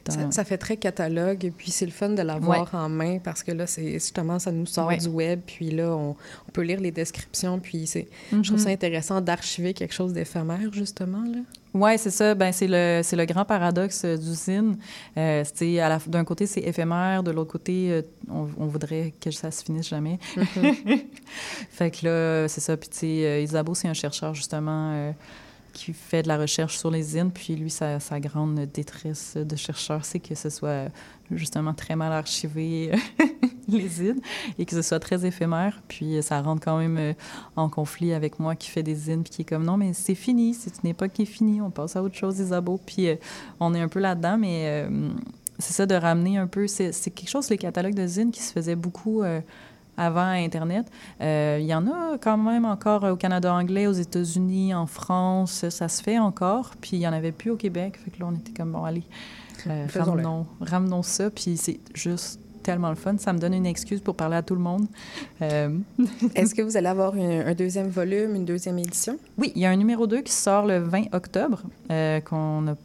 [0.05, 0.13] dans...
[0.13, 3.51] Ça, ça fait très catalogue, puis c'est le fun de l'avoir en main parce que
[3.51, 4.97] là, c'est justement, ça nous sort Ouais.
[4.97, 6.11] du web, puis là, on,
[6.47, 10.71] on peut lire les descriptions, puis c'est, je trouve ça intéressant d'archiver quelque chose d'éphémère,
[10.73, 11.23] justement.
[11.23, 11.39] Là.
[11.79, 12.33] Oui, c'est ça.
[12.33, 14.77] Ben, c'est le, c'est le grand paradoxe euh, d'usine.
[15.15, 15.43] Euh,
[16.07, 17.21] d'un côté, c'est éphémère.
[17.21, 20.17] De l'autre côté, euh, on, on voudrait que ça se finisse jamais.
[21.69, 22.75] fait que là, c'est ça.
[22.75, 25.11] Puis, tu sais, euh, Isabeau, c'est un chercheur, justement, euh,
[25.77, 27.31] qui fait de la recherche sur les zines.
[27.31, 30.89] Puis, lui, sa, grande détresse de chercheur, c'est que ce soit, euh,
[31.31, 32.91] justement, très mal archivé,
[33.67, 34.19] les zines,
[34.57, 35.81] et que ce soit très éphémère.
[35.87, 37.13] Puis, euh, ça rentre quand même euh,
[37.55, 40.15] en conflit avec moi qui fait des zines, puis qui est comme non, mais c'est
[40.15, 42.79] fini, c'est une époque qui est finie, on passe à autre chose, Isabeau.
[42.83, 43.15] Puis, euh,
[43.59, 44.63] on est un peu là-dedans, mais.
[44.87, 45.09] euh,
[45.59, 46.67] c'est ça de ramener un peu.
[46.67, 49.41] C'est quelque chose, les catalogues de zines, qui se faisaient beaucoup euh,
[49.97, 50.85] avant Internet.
[51.21, 55.67] Euh, Il y en a quand même encore au Canada anglais, aux États-Unis, en France.
[55.69, 56.71] Ça se fait encore.
[56.79, 57.97] Puis il n'y en avait plus au Québec.
[58.03, 59.03] Fait que là, on était comme, bon, allez,
[59.67, 61.29] euh, ramenons, ramenons ça.
[61.29, 63.15] Puis c'est juste tellement le fun.
[63.17, 64.87] Ça me donne une excuse pour parler à tout le monde.
[65.41, 65.69] Euh,
[66.35, 69.17] Est-ce que vous allez avoir un, un deuxième volume, une deuxième édition?
[69.37, 71.63] oui, il y a un numéro 2 qui sort le 20 octobre,
[72.25, 72.75] qu'on n'a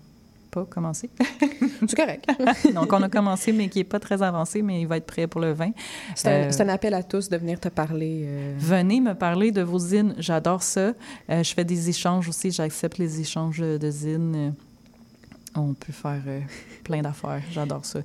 [0.53, 1.09] pas commencé.
[1.89, 2.27] C'est correct.
[2.75, 5.27] Donc, on a commencé, mais qui n'est pas très avancé, mais il va être prêt
[5.27, 5.71] pour le 20.
[6.15, 8.25] C'est un, Euh, c'est un appel à tous de venir te parler.
[8.27, 10.15] euh, Venez me parler de vos zines.
[10.19, 10.93] J'adore ça.
[11.31, 12.51] Euh, je fais des échanges aussi.
[12.51, 14.55] J'accepte les échanges de zines.
[15.57, 16.23] On peut faire
[16.85, 17.43] plein d'affaires.
[17.51, 18.01] J'adore ça.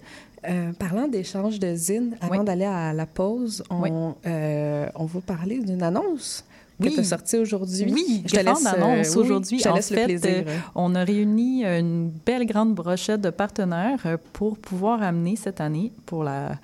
[0.48, 2.46] Euh, parlant d'échange de zine, avant Oui.
[2.46, 3.90] d'aller à la pause, on, Oui.
[4.26, 6.46] euh, on va parler d'une annonce
[6.80, 6.94] que Oui.
[6.94, 7.86] tu as sortie aujourd'hui.
[7.92, 9.58] Oui, je te grande laisse, euh, annonce oui, aujourd'hui.
[9.60, 10.44] Te En laisse le fait, plaisir.
[10.76, 15.92] On a réuni une belle grande brochette de partenaires euh, pour pouvoir amener cette année,
[16.06, 16.58] pour la,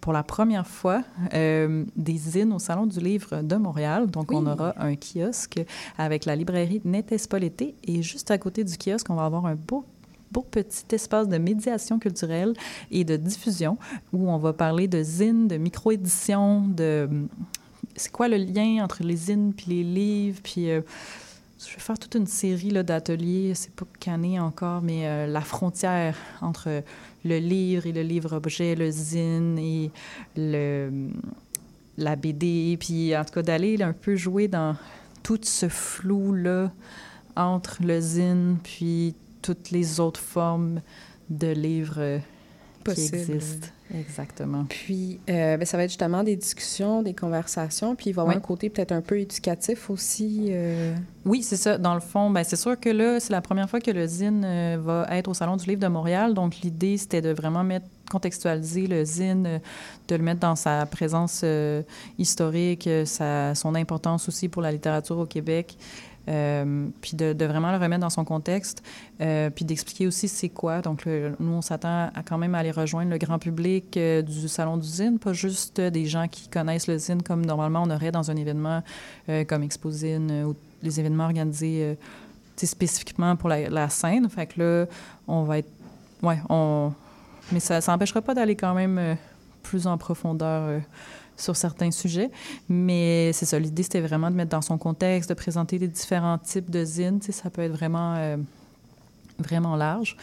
[0.00, 1.02] pour la première fois,
[1.34, 4.06] euh, des zines au Salon du Livre de Montréal.
[4.08, 4.50] Donc, on Oui.
[4.52, 5.60] aura un kiosque
[5.98, 7.74] avec la librairie Netespolété.
[7.84, 9.84] Et juste à côté du kiosque, on va avoir un beau
[10.32, 12.52] beau petit espace de médiation culturelle
[12.92, 13.76] et de diffusion
[14.12, 17.08] où on va parler de zines, de micro-édition, de...
[18.00, 20.70] C'est quoi le lien entre les zines puis les livres, puis...
[20.70, 20.80] euh,
[21.68, 25.42] je vais faire toute une série là, d'ateliers, c'est pas canné encore, mais euh, la
[25.42, 26.82] frontière entre
[27.22, 29.90] le livre et le livre-objet, le zine et
[30.36, 31.10] le,
[31.98, 34.74] la BD, puis en tout cas d'aller un peu jouer dans
[35.22, 36.72] tout ce flou-là
[37.36, 40.80] entre le zine puis toutes les autres formes
[41.28, 42.18] de livres euh,
[42.94, 43.68] qui existent.
[43.98, 44.64] Exactement.
[44.68, 48.24] Puis, euh, ben, ça va être justement des discussions, des conversations, puis il va y
[48.24, 48.42] avoir Oui.
[48.42, 50.48] un côté peut-être un peu éducatif aussi.
[50.50, 51.76] euh, Oui, c'est ça.
[51.78, 54.42] Dans le fond, ben, c'est sûr que là, c'est la première fois que le zine
[54.44, 56.34] euh, va être au Salon du Livre de Montréal.
[56.34, 59.60] Donc, l'idée, c'était de vraiment mettre contextualiser le zine,
[60.08, 61.44] de le mettre dans sa présence
[62.18, 65.76] historique, sa, son importance aussi pour la littérature au Québec.
[66.30, 68.82] Euh, puis de, vraiment le remettre dans son contexte,
[69.20, 70.80] euh, puis d'expliquer aussi c'est quoi.
[70.80, 74.76] Donc, nous, on s'attend à quand même aller rejoindre le grand public euh, du Salon
[74.76, 78.30] du Zine, pas juste des gens qui connaissent le Zine comme normalement on aurait dans
[78.30, 78.82] un événement
[79.48, 81.96] comme Exposine ou les événements organisés
[82.56, 84.28] spécifiquement pour la, la, scène.
[84.28, 84.86] Fait que là,
[85.26, 85.70] on va être...
[86.22, 86.92] Ouais, on...
[87.52, 89.16] Mais ça n'empêchera pas d'aller quand même
[89.62, 90.80] plus en profondeur
[91.40, 92.30] sur certains sujets.
[92.68, 96.38] Mais c'est ça, l'idée, c'était vraiment de mettre dans son contexte, de présenter les différents
[96.38, 97.20] types de zines.
[97.22, 98.36] Ça peut être vraiment, euh,
[99.38, 100.16] vraiment large.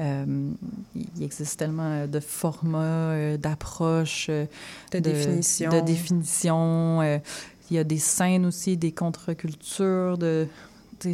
[0.00, 0.50] Euh,
[0.94, 4.46] il existe tellement de formats, euh, d'approches, de,
[4.92, 5.70] de définitions.
[5.70, 7.02] De définition.
[7.70, 10.16] il y a des scènes aussi, des contre-cultures.
[10.16, 10.46] De,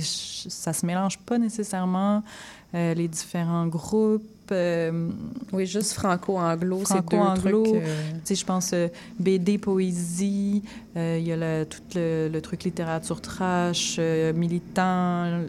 [0.01, 2.23] ça se mélange pas nécessairement
[2.73, 4.25] les différents groupes.
[4.53, 5.09] Euh,
[5.53, 7.77] oui, juste franco-anglo, franco-anglo.
[7.77, 8.13] Euh...
[8.13, 10.63] Tu sais, je pense euh, BD, poésie,
[10.95, 13.99] il y a le, tout le, le, truc littérature trash,
[14.35, 15.43] militant.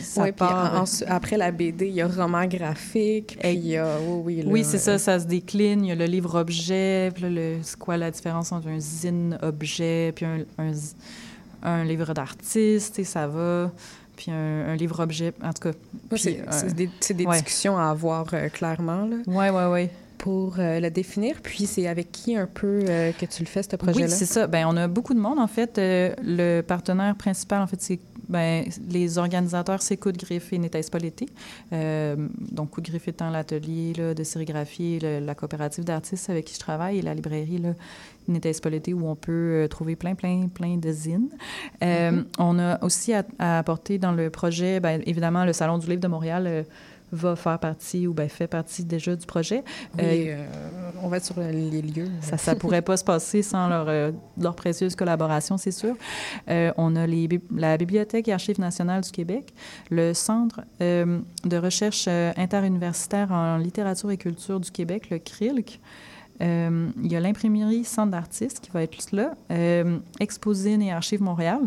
[0.00, 3.66] Ça oui, part, puis en, après la BD, il y a roman graphique, puis il
[3.66, 3.98] y a...
[4.00, 5.84] Oui, oui, là, oui c'est ça, ça se décline.
[5.84, 10.26] Il y a le livre-objet, puis là, c'est quoi la différence entre un zine-objet, puis
[10.26, 10.72] un, un,
[11.64, 13.72] un livre d'artiste, et ça va
[14.16, 15.76] puis un, un livre-objet, en tout cas.
[16.16, 17.32] c'est euh, des, des ouais.
[17.34, 19.08] discussions à avoir euh, clairement.
[19.26, 19.88] Oui, oui, oui.
[20.18, 23.62] Pour euh, le définir, puis c'est avec qui un peu euh, que tu le fais,
[23.62, 24.06] ce projet-là?
[24.06, 24.46] Oui, c'est ça.
[24.46, 25.78] Bien, on a beaucoup de monde, en fait.
[25.78, 27.98] Euh, le partenaire principal, en fait, c'est
[28.28, 31.26] ben, les organisateurs, c'est Coup de griffe et N'était-ce pas l'été?
[31.70, 36.60] donc, Coup de griffe étant l'atelier de sérigraphie, le, la coopérative d'artistes avec qui je
[36.60, 37.60] travaille et la librairie
[38.26, 41.28] N'était-ce pas l'été où on peut trouver plein, plein, plein de zines.
[41.82, 42.24] Mm -hmm.
[42.38, 46.00] On a aussi à, à, apporter dans le projet, bien, évidemment, le Salon du livre
[46.00, 46.64] de Montréal
[47.14, 49.62] va faire partie ou bien fait partie déjà du projet.
[49.98, 52.08] Oui, euh, euh, on va être sur les lieux.
[52.20, 55.96] Ça ne pourrait pas se passer sans leur, euh, leur précieuse collaboration, c'est sûr.
[56.48, 59.52] Euh, on a les, la Bibliothèque et Archives nationales du Québec,
[59.90, 65.80] le Centre euh, de recherche interuniversitaire en littérature et culture du Québec, le CRILC.
[66.40, 69.34] il y a l'imprimerie Centre d'artistes qui va être là,
[70.20, 71.60] Exposine et Archives Montréal.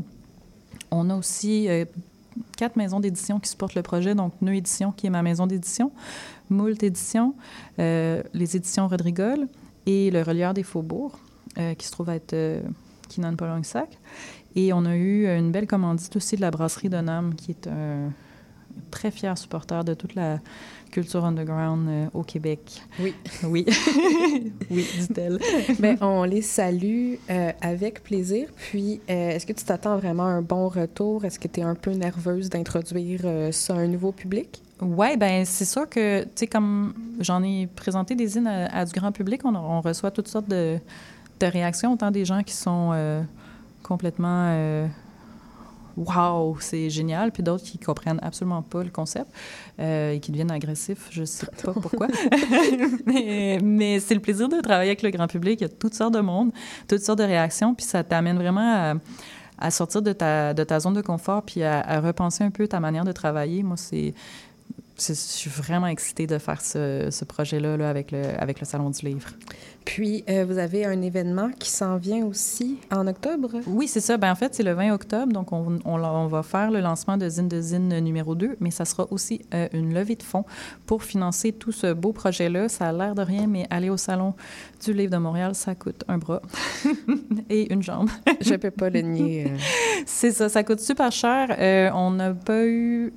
[0.92, 1.68] On a aussi
[2.58, 5.92] quatre maisons d'édition qui supportent le projet, donc Neu Édition, qui est ma maison d'édition,
[6.50, 7.36] Moult Édition,
[7.80, 9.48] euh, les éditions Rodrigol
[9.86, 11.18] et le Relieur des Faubourgs,
[11.58, 12.62] euh, qui se trouve être euh,
[13.64, 13.98] Sac.
[14.56, 17.68] Et on a eu une belle commandite aussi de la brasserie de Nam, qui est
[17.68, 18.12] un
[18.92, 20.40] très fier supporter de toute la
[20.98, 22.82] culture underground euh, au Québec.
[23.00, 23.14] Oui.
[23.44, 23.66] Oui.
[24.72, 25.38] oui, dit-elle.
[25.78, 28.50] Bien, on les salue euh, avec plaisir.
[28.56, 31.24] Puis, euh, est-ce que tu t'attends vraiment à un bon retour?
[31.24, 34.64] Est-ce que tu es un peu nerveuse d'introduire ça à un nouveau public?
[34.82, 38.86] Oui, ben c'est sûr que, tu sais, comme j'en ai présenté des zines à, à,
[38.86, 40.80] du grand public, on, on reçoit toutes sortes de,
[41.40, 43.24] de, réactions, autant des gens qui sont
[43.84, 44.88] complètement
[45.98, 49.32] Wow, c'est génial, puis d'autres qui comprennent absolument pas le concept
[49.80, 52.08] euh, et qui deviennent agressifs, je sais pas pourquoi.
[53.08, 55.60] mais, mais c'est le plaisir de travailler avec le grand public.
[55.60, 56.52] Il y a toutes sortes de monde,
[56.88, 58.94] toutes sortes de réactions, puis ça t'amène vraiment à,
[59.58, 62.68] à, sortir de ta, de ta zone de confort, puis à, à repenser un peu
[62.68, 63.64] ta manière de travailler.
[63.64, 64.14] Moi, c'est
[65.00, 68.90] je suis vraiment excitée de faire ce, ce projet-là là, avec, le, avec le Salon
[68.90, 69.30] du Livre.
[69.86, 73.62] Puis, euh, vous avez un événement qui s'en vient aussi en octobre?
[73.68, 74.18] Oui, c'est ça.
[74.18, 75.32] Ben, en fait, c'est le 20 octobre.
[75.32, 78.70] Donc, on, on, on, va faire le lancement de Zine de Zine numéro 2, mais
[78.70, 80.44] ça sera aussi euh, une levée de fonds
[80.88, 82.68] pour financer tout ce beau projet-là.
[82.68, 84.34] Ça a l'air de rien, mais aller au Salon
[84.84, 86.42] du Livre de Montréal, ça coûte un bras
[87.50, 88.10] et une jambe.
[88.42, 89.48] Je ne peux pas le nier.
[89.48, 89.58] Euh...
[90.06, 90.50] C'est ça.
[90.50, 91.56] Ça coûte super cher.
[91.58, 93.14] Euh, on n'a pas eu...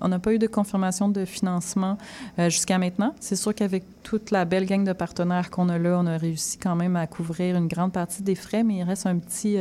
[0.00, 1.98] On n'a pas eu de confirmation de financement
[2.38, 3.14] euh, jusqu'à maintenant.
[3.20, 6.58] C'est sûr qu'avec toute la belle gang de partenaires qu'on a là, on a réussi
[6.58, 9.58] quand même à couvrir une grande partie des frais, mais il reste un petit,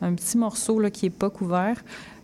[0.00, 1.82] un petit morceau là, qui n'est pas couvert.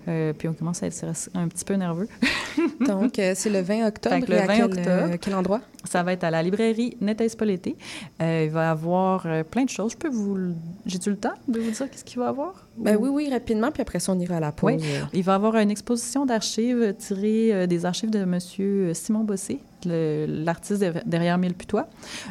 [0.08, 1.04] Euh, puis on commence à être
[1.34, 2.08] un petit peu nerveux.
[2.86, 4.26] Donc, euh, c'est le 20 octobre.
[4.28, 5.16] le 20 à quel, octobre.
[5.20, 5.60] quel endroit?
[5.84, 7.76] Ça va être à la librairie N'était-ce pas l'été.
[8.20, 9.92] il va y avoir plein de choses.
[9.92, 10.54] Je peux vous...
[10.86, 12.66] J'ai-tu le temps de vous dire qu'est-ce qu'il va y avoir?
[12.76, 14.72] Ben oui, oui, rapidement, puis après ça, on ira à la pause.
[14.74, 14.82] Oui.
[15.12, 18.94] Il va y avoir une exposition d'archives tirée des archives de M.
[18.94, 21.88] Simon Bossé, l'artiste derrière Mille Putois.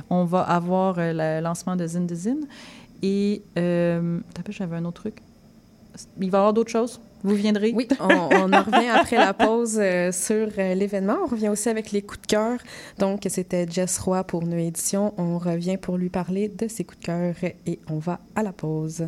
[0.09, 2.47] On va avoir le lancement de Zine de Zine.
[3.01, 5.15] Et, euh, j'avais un autre truc.
[6.19, 6.99] Il va y avoir d'autres choses?
[7.23, 7.71] Vous viendrez?
[7.75, 11.17] Oui, on, en revient après la pause euh, sur euh, l'événement.
[11.23, 12.59] On revient aussi avec les coups de cœur.
[12.97, 15.13] Donc, c'était Jess Roy pour nos éditions.
[15.17, 18.51] On revient pour lui parler de ses coups de cœur et on va à la
[18.51, 19.07] pause.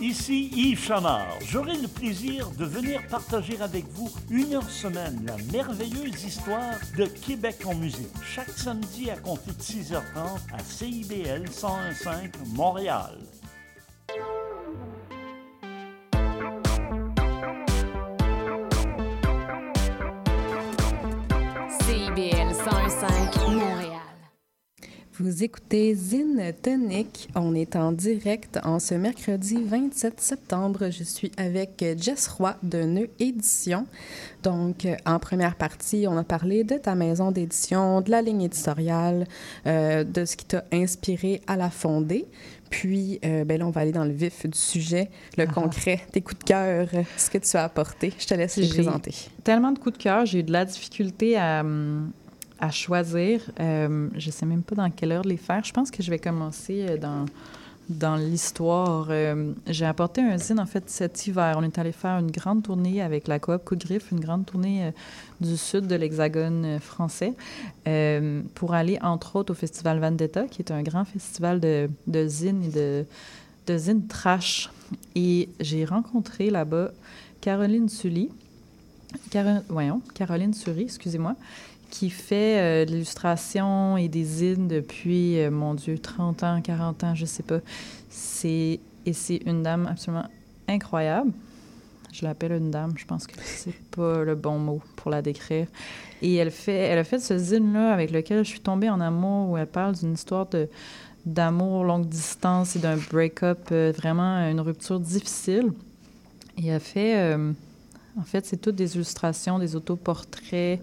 [0.00, 1.36] Ici Yves Chamard.
[1.46, 7.04] J'aurai le plaisir de venir partager avec vous une heure semaine la merveilleuse histoire de
[7.04, 8.08] Québec en musique.
[8.24, 13.18] Chaque samedi à compter de 6h30 à CIBL 101.5 Montréal.
[25.22, 27.28] Vous écoutez Zine Tonic.
[27.34, 30.88] On est en direct en ce mercredi 27 septembre.
[30.90, 33.86] Je suis avec Jess Roy de Nœud Édition.
[34.42, 39.26] Donc, en première partie, on a parlé de ta maison d'édition, de la ligne éditoriale,
[39.66, 42.24] euh, de ce qui t'a inspiré à la fonder.
[42.70, 45.52] Puis, euh, ben là, on va aller dans le vif du sujet, le Ah.
[45.52, 48.12] concret, tes coups de cœur, ce que tu as apporté.
[48.16, 49.12] Je te laisse les présenter.
[49.44, 52.10] Tellement de coups de cœur, j'ai eu de la difficulté à, hum,
[52.60, 53.40] à choisir.
[53.58, 55.64] Euh, je sais même pas dans quelle heure les faire.
[55.64, 57.26] Je pense que je vais commencer euh, dans,
[57.88, 59.08] dans l'histoire.
[59.10, 61.56] Euh, j'ai apporté un zine, en fait, cet hiver.
[61.58, 64.46] On est allé faire une grande tournée avec la coop Coup de Griffe, une grande
[64.46, 64.92] tournée
[65.40, 67.32] du sud de l'Hexagone français,
[68.54, 72.62] pour aller, entre autres, au Festival Vendetta, qui est un grand festival de, de zines
[72.64, 73.04] et de,
[73.66, 74.70] de zines trash.
[75.14, 76.90] Et j'ai rencontré là-bas
[77.40, 78.28] Caroline Sully,
[79.68, 81.34] voyons, Caroline Sury, excusez-moi,
[81.90, 87.04] qui fait euh, de l'illustration et des zines depuis, euh, mon Dieu, 30 ans, 40
[87.04, 87.58] ans, je sais pas.
[88.08, 90.26] C'est, et c'est une dame absolument
[90.68, 91.32] incroyable.
[92.12, 95.66] Je l'appelle une dame, je pense que c'est pas le bon mot pour la décrire.
[96.22, 99.50] Et elle, fait, elle a fait ce zine-là avec lequel je suis tombée en amour,
[99.50, 100.68] où elle parle d'une histoire de,
[101.26, 105.72] d'amour longue distance et d'un break-up, euh, vraiment une rupture difficile.
[106.56, 107.34] Et elle fait...
[108.18, 110.80] en fait, c'est toutes des illustrations, des autoportraits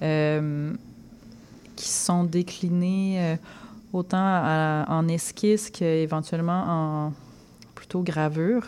[0.00, 3.36] qui sont déclinés euh,
[3.92, 7.12] autant à- en esquisse qu'éventuellement en
[7.74, 8.64] plutôt gravure.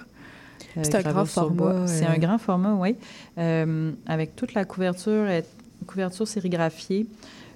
[0.76, 2.10] Euh, C'est un grand format, C'est euh.
[2.14, 2.94] un grand format, oui.
[3.38, 5.40] Euh, avec toute la couverture, euh,
[5.86, 7.06] couverture sérigraphiée.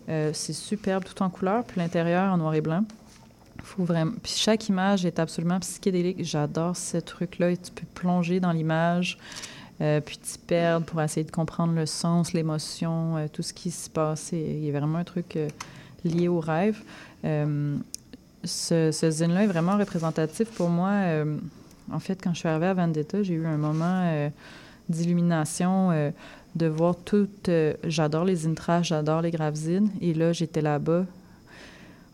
[0.09, 2.85] Euh, c'est superbe, tout en couleur, puis l'intérieur en noir et blanc.
[3.63, 4.13] Faut vraiment...
[4.23, 6.25] Puis chaque image est absolument psychédélique.
[6.25, 7.55] J'adore ce truc-là.
[7.57, 9.19] Tu peux plonger dans l'image,
[9.83, 13.71] euh, puis t'y perdre pour essayer de comprendre le sens, l'émotion, euh, tout ce qui
[13.71, 14.31] se passe.
[14.33, 15.49] Il y a vraiment un truc euh,
[16.05, 16.79] lié au rêve.
[17.25, 17.77] Euh,
[18.45, 20.93] ce, ce zine-là est vraiment représentatif pour moi.
[21.93, 24.31] En fait, quand je suis arrivée à Vendetta, j'ai eu un moment
[24.89, 25.91] d'illumination,
[26.57, 27.29] de voir tout.
[27.85, 29.91] j'adore les zines trash, j'adore les graves zines.
[30.01, 31.07] Et là, j'étais là-bas.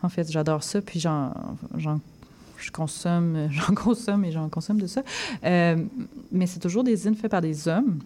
[0.02, 1.33] En fait, j'adore ça, puis j'en-
[2.61, 5.03] je consomme, j'en consomme et j'en consomme de ça.
[5.44, 5.77] Euh,
[6.33, 7.99] mais c'est toujours des zines faits par des hommes,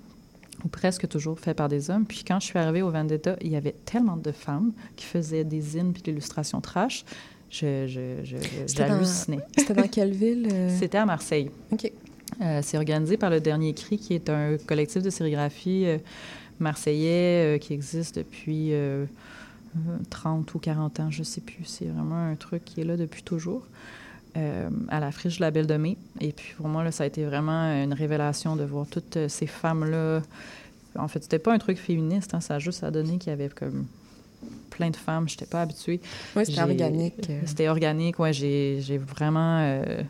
[0.65, 2.05] ou presque toujours faits par des hommes.
[2.07, 5.45] Puis quand je suis arrivée au Vendetta, il y avait tellement de femmes qui faisaient
[5.45, 7.05] des zines puis de l'illustration trash.
[7.51, 8.37] Je, je, je-
[8.67, 9.41] C'était dans- j'hallucinais.
[9.59, 10.49] C'était dans quelle ville?
[10.51, 10.69] euh?
[10.79, 11.51] C'était à Marseille.
[11.73, 11.91] OK.
[12.41, 15.99] Euh, c'est organisé par le Dernier Cri, qui est un collectif de sérigraphie euh,
[16.61, 19.05] marseillais qui existe depuis euh,
[19.77, 21.65] euh, 30 ou 40 ans, je ne sais plus.
[21.65, 23.67] C'est vraiment un truc qui est là depuis toujours.
[24.37, 25.97] Euh, à la friche de la Belle de Mai.
[26.21, 29.29] Et puis pour moi, là, ça a été vraiment une révélation de voir toutes euh,
[29.29, 30.23] ces femmes-là.
[30.99, 33.33] En fait, c'était pas un truc féministe, hein, ça a juste à donner qu'il y
[33.33, 33.87] avait comme
[34.71, 35.29] plein de femmes.
[35.29, 36.01] Je n'étais pas habituée.
[36.37, 37.31] Oui, c'était organique.
[37.31, 37.41] euh.
[37.47, 38.33] C'était organique, ouais.
[38.33, 40.03] J'ai vraiment, euh,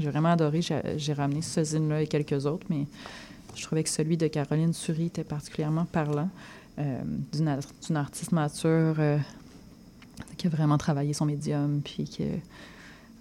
[0.00, 0.60] j'ai vraiment adoré.
[0.96, 2.86] J'ai ramené ce zine-là et quelques autres, mais
[3.54, 6.30] je trouvais que celui de Caroline Sury était particulièrement parlant.
[6.78, 7.00] euh,
[7.32, 8.96] d'une ar- d'une artiste mature
[10.38, 12.24] qui a vraiment travaillé son médium, puis que...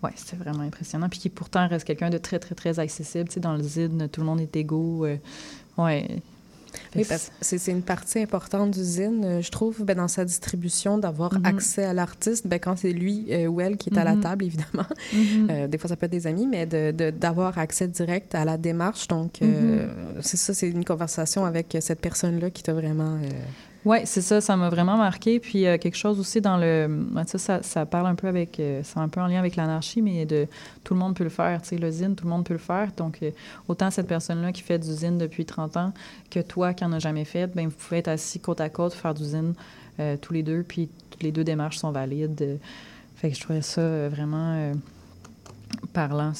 [0.03, 1.09] Ouais, c'était vraiment impressionnant.
[1.09, 3.27] Puis qui pourtant reste quelqu'un de très, très, très accessible.
[3.29, 5.05] Tu sais, dans le zine, tout le monde est égaux.
[5.05, 5.17] euh,
[5.77, 6.07] ouais.
[6.95, 10.23] Oui, que parce que c'est une partie importante d'usine, euh, je trouve, ben, dans sa
[10.23, 11.45] distribution, d'avoir Mhm.
[11.45, 12.47] accès à l'artiste.
[12.47, 14.21] Ben, quand c'est lui euh, ou elle qui est à la Mhm.
[14.21, 14.87] table, évidemment.
[15.13, 15.47] Mhm.
[15.51, 18.45] Euh, des fois, ça peut être des amis, mais de- de- d'avoir accès direct à
[18.45, 19.07] la démarche.
[19.09, 19.87] Donc, euh,
[20.21, 23.19] c'est ça, c'est une conversation avec cette personne-là qui t'a vraiment...
[23.85, 25.39] euh, Oui, c'est ça, ça m'a vraiment marqué.
[25.39, 27.07] Puis euh, quelque chose aussi dans le.
[27.27, 28.59] ça, ça, ça parle un peu avec.
[28.59, 30.47] euh, c'est un peu en lien avec l'anarchie, mais de
[30.83, 31.61] tout le monde peut le faire.
[31.61, 32.91] Tu sais, le tout le monde peut le faire.
[32.97, 33.31] Donc, euh,
[33.67, 35.93] autant cette personne-là qui fait du zine depuis 30 ans
[36.29, 38.93] que toi qui n'en as jamais fait, ben vous pouvez être assis côte à côte,
[38.93, 39.53] faire du zine
[39.99, 40.89] euh, tous les deux, puis
[41.21, 42.41] les deux démarches sont valides.
[42.41, 42.55] Euh,
[43.15, 44.73] Fait que je trouvais ça euh, vraiment.
[45.93, 46.31] Parlant.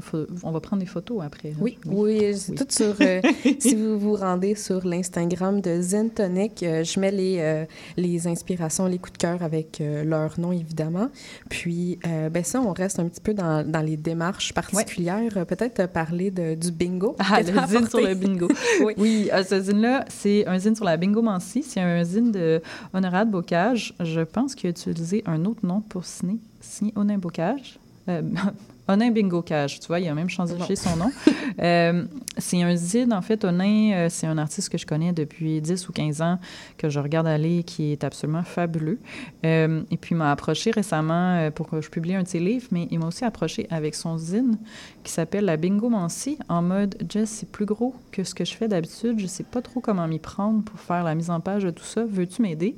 [0.00, 1.52] Faut- On va prendre des photos après.
[1.60, 2.56] Oui, oui, c'est Oui.
[2.58, 2.94] tout sur.
[3.00, 3.20] euh,
[3.58, 7.64] si vous vous rendez sur l'Instagram de Zen Tonic, euh, je mets les, euh,
[7.96, 11.08] les inspirations, les coups de cœur avec euh, leur nom, évidemment.
[11.48, 15.46] Puis, euh, ben ça, on reste un petit peu dans, dans les démarches particulières.
[15.46, 17.16] Peut-être parler de, du bingo.
[17.18, 18.06] Ah, le t'as zine sur apporté.
[18.08, 18.48] le bingo.
[18.84, 18.94] Oui.
[18.96, 21.62] oui, ce zine-là, c'est un zine sur la bingomancie.
[21.62, 22.62] C'est un zine de
[22.94, 23.94] Honorade Bocage.
[24.00, 27.78] Je pense qu'il a utilisé un autre nom pour signer, signer Onin Bocage.
[28.08, 28.22] Euh,
[28.88, 31.10] Onin Bingo Cage, tu vois, il a même changé son nom.
[31.60, 32.04] Euh,
[32.38, 35.88] c'est un zine, en fait, Onin, euh, c'est un artiste que je connais depuis 10
[35.88, 36.38] ou 15 ans,
[36.78, 38.98] que je regarde aller, qui est absolument fabuleux.
[39.44, 42.68] Euh, et puis, il m'a approché récemment pour que je publie un de ses livres,
[42.70, 44.56] mais il m'a aussi approché avec son zine
[45.02, 48.68] qui s'appelle la Bingomancie, en mode Jess, c'est plus gros que ce que je fais
[48.68, 49.18] d'habitude.
[49.18, 51.84] Je sais pas trop comment m'y prendre pour faire la mise en page de tout
[51.84, 52.04] ça.
[52.04, 52.76] Veux-tu m'aider?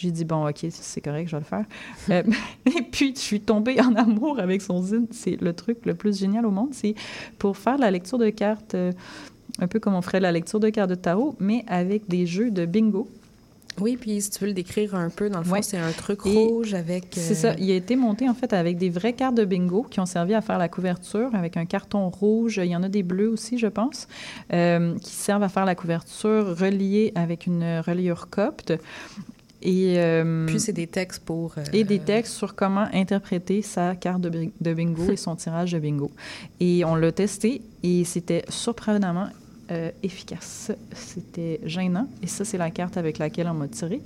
[0.00, 1.64] J'ai dit, bon, OK, c'est correct, je vais le faire.
[2.10, 2.22] Euh,
[2.66, 5.08] et puis, je suis tombée en amour avec son zine.
[5.10, 6.68] C'est le truc le plus génial au monde.
[6.72, 6.94] C'est
[7.38, 8.92] pour faire la lecture de cartes, euh,
[9.58, 12.52] un peu comme on ferait la lecture de cartes de tarot, mais avec des jeux
[12.52, 13.08] de bingo.
[13.80, 15.62] Oui, puis si tu veux le décrire un peu, dans le fond, Ouais.
[15.62, 17.06] c'est un truc Et rouge avec.
[17.12, 17.54] C'est euh, ça.
[17.58, 20.34] Il a été monté, en fait, avec des vraies cartes de bingo qui ont servi
[20.34, 22.60] à faire la couverture, avec un carton rouge.
[22.62, 24.08] Il y en a des bleus aussi, je pense,
[24.52, 28.72] euh, qui servent à faire la couverture reliée avec une reliure copte.
[29.62, 31.54] Et, euh, Puis c'est des textes pour.
[31.58, 35.34] euh, et des textes sur comment interpréter sa carte de, bi- de bingo et son
[35.34, 36.10] tirage de bingo.
[36.60, 39.26] Et on l'a testé et c'était surprenamment
[39.72, 40.70] euh, efficace.
[40.94, 42.06] C'était gênant.
[42.22, 44.00] Et ça, c'est la carte avec laquelle on m'a tiré.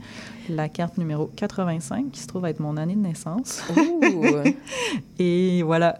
[0.49, 3.63] La carte numéro 85, qui se trouve être mon année de naissance.
[5.19, 5.99] Et voilà,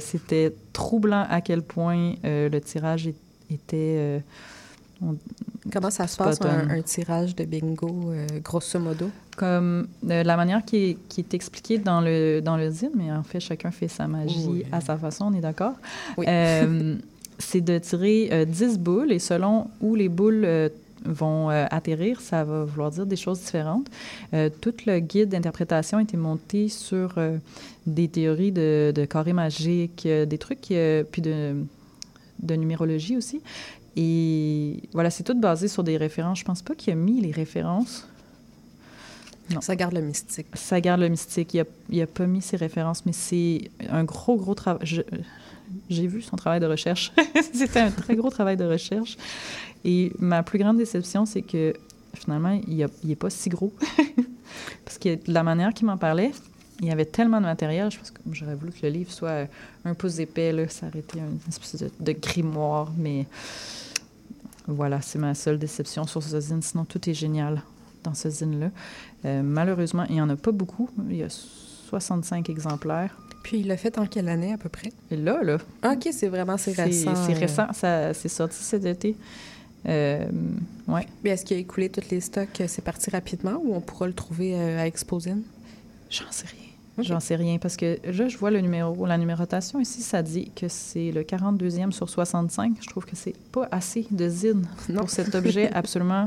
[0.00, 3.08] c'était troublant à quel point le tirage
[3.50, 4.22] était...
[5.02, 5.16] on-
[5.72, 9.08] Comment ça se passe, un, tirage de bingo, euh, grosso modo?
[9.36, 13.10] comme euh, la manière qui est, qui est expliquée dans le, dans le zine, mais
[13.12, 14.64] en fait, chacun fait sa magie Oui.
[14.72, 15.74] à sa façon, on est d'accord?
[16.18, 16.26] Oui.
[16.28, 16.96] Euh,
[17.38, 20.46] c'est de tirer euh, 10 boules et selon où les boules
[21.04, 23.86] vont euh, atterrir, ça va vouloir dire des choses différentes.
[24.34, 27.38] Euh, tout le guide d'interprétation a été monté sur euh,
[27.86, 30.60] des théories de, de carré magique, des trucs,
[31.10, 31.54] puis de,
[32.42, 33.40] de numérologie aussi.
[33.96, 36.38] Et voilà, c'est tout basé sur des références.
[36.38, 38.06] Je pense pas qu'il a mis les références.
[39.50, 39.60] Non.
[39.60, 40.46] Ça garde le mystique.
[40.54, 41.52] Ça garde le mystique.
[41.54, 45.04] Il a, il a pas mis ses références, mais c'est un gros, gros travail.
[45.90, 47.12] J'ai vu son travail de recherche.
[47.52, 49.16] C'était un très gros travail de recherche.
[49.84, 51.74] Et ma plus grande déception, c'est que
[52.14, 53.72] finalement, il n'est pas si gros.
[54.84, 56.32] Parce que de la manière qu'il m'en parlait,
[56.80, 57.90] il y avait tellement de matériel.
[57.90, 59.48] Je pense que j'aurais voulu que le livre soit
[59.84, 60.52] un pouce épais.
[60.52, 62.92] Là, été une espèce de, de grimoire.
[62.96, 63.26] Mais
[64.66, 66.62] voilà, c'est ma seule déception sur ce zine.
[66.62, 67.62] Sinon, tout est génial
[68.04, 68.70] dans ce zine-là.
[69.24, 70.88] Euh, malheureusement, il n'y en a pas beaucoup.
[71.08, 73.16] Il y a 65 exemplaires.
[73.42, 74.92] Puis il l'a fait en quelle année à peu près?
[75.10, 77.14] Et là, là, OK, c'est vraiment c'est récent.
[77.16, 77.38] c'est euh.
[77.38, 77.66] récent.
[77.72, 79.16] Ça, c'est sorti cet été.
[79.88, 80.24] Euh,
[80.86, 81.06] ouais.
[81.24, 82.60] Est-ce qu'il a écoulé tous les stocks?
[82.60, 85.42] euh, C'est parti rapidement ou on pourra le trouver à Exposine?
[86.08, 86.71] J'en sais rien.
[86.98, 90.50] J'en sais rien parce que là, je vois le numéro, la numérotation ici, ça dit
[90.54, 92.74] que c'est le 42e sur 65.
[92.80, 95.00] Je trouve que c'est pas assez de zine Non.
[95.00, 96.26] pour cet objet absolument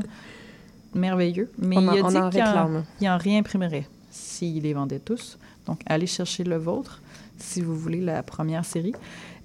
[0.94, 1.50] merveilleux.
[1.58, 4.98] Mais on il en, a on dit en qu'il en, en réimprimerait s'il les vendait
[4.98, 5.38] tous.
[5.66, 7.00] Donc, allez chercher le vôtre
[7.38, 8.94] si vous voulez la première série.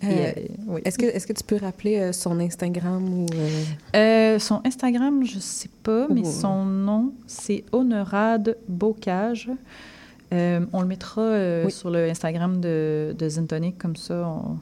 [0.04, 0.32] Euh, euh,
[0.68, 0.82] oui.
[0.86, 3.26] Est-ce que, est que tu peux rappeler euh, son Instagram ou...
[4.40, 6.32] son Instagram, je sais pas, mais Oh.
[6.32, 9.50] son nom, c'est Honorade Bocage.
[10.34, 11.72] Euh, on le mettra euh, Oui.
[11.72, 14.26] sur le Instagram de, de Zintonic, comme ça.
[14.28, 14.58] on-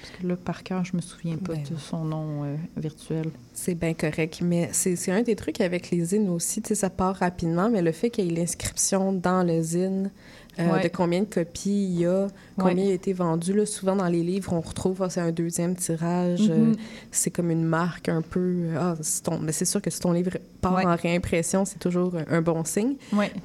[0.00, 1.62] Parce que là, par cœur, je me souviens pas Ben.
[1.62, 3.30] de son nom euh, virtuel.
[3.52, 6.74] C'est bien correct, mais c'est c'est un des trucs avec les zines aussi, tu sais,
[6.74, 10.10] ça part rapidement, mais le fait qu'il y ait l'inscription dans le zine,
[10.58, 10.82] euh, Ouais.
[10.84, 12.28] de combien de copies il y a,
[12.58, 12.84] combien Ouais.
[12.86, 15.74] il a été vendu, là, souvent dans les livres, on retrouve, ah, c'est un deuxième
[15.74, 16.76] tirage, euh, Mhm.
[17.10, 20.12] c'est comme une marque un peu, euh, ah, ton- mais c'est sûr que si ton
[20.12, 20.30] livre
[20.60, 20.86] part Ouais.
[20.86, 22.94] en réimpression, c'est toujours un, bon signe.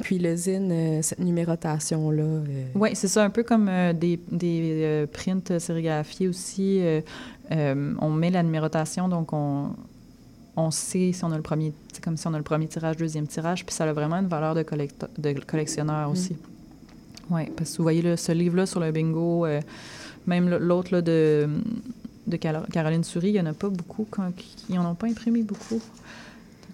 [0.02, 2.44] Puis le zine, euh, cette numérotation-là, euh,
[2.76, 6.80] Oui, c'est ça, un peu comme euh, des, des euh, prints sérigraphiés aussi.
[6.82, 7.02] euh,
[7.52, 9.70] euh, on met la numérotation, donc on,
[10.56, 13.26] on sait si on a le premier, comme si on a le premier tirage, deuxième
[13.28, 14.64] tirage, puis ça a vraiment une valeur de,
[15.18, 16.36] de collectionneur aussi.
[17.32, 19.62] Oui, parce que vous voyez là, ce livre-là sur le bingo, euh,
[20.28, 21.48] même l'autre de,
[22.28, 25.42] de Caroline Souris, il n'y en a pas beaucoup, quand- qui n'en ont pas imprimé
[25.44, 25.82] beaucoup.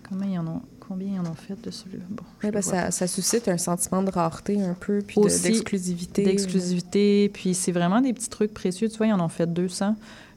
[0.08, 2.04] Comment ils en ont combien ils en ont fait de celui-là?
[2.12, 6.24] Bon, Ouais, ben, ça, suscite un sentiment de rareté un peu, puis de- d'exclusivité.
[6.24, 8.88] D'exclusivité, puis c'est vraiment des petits trucs précieux.
[8.88, 9.96] Tu vois, ils en ont fait 200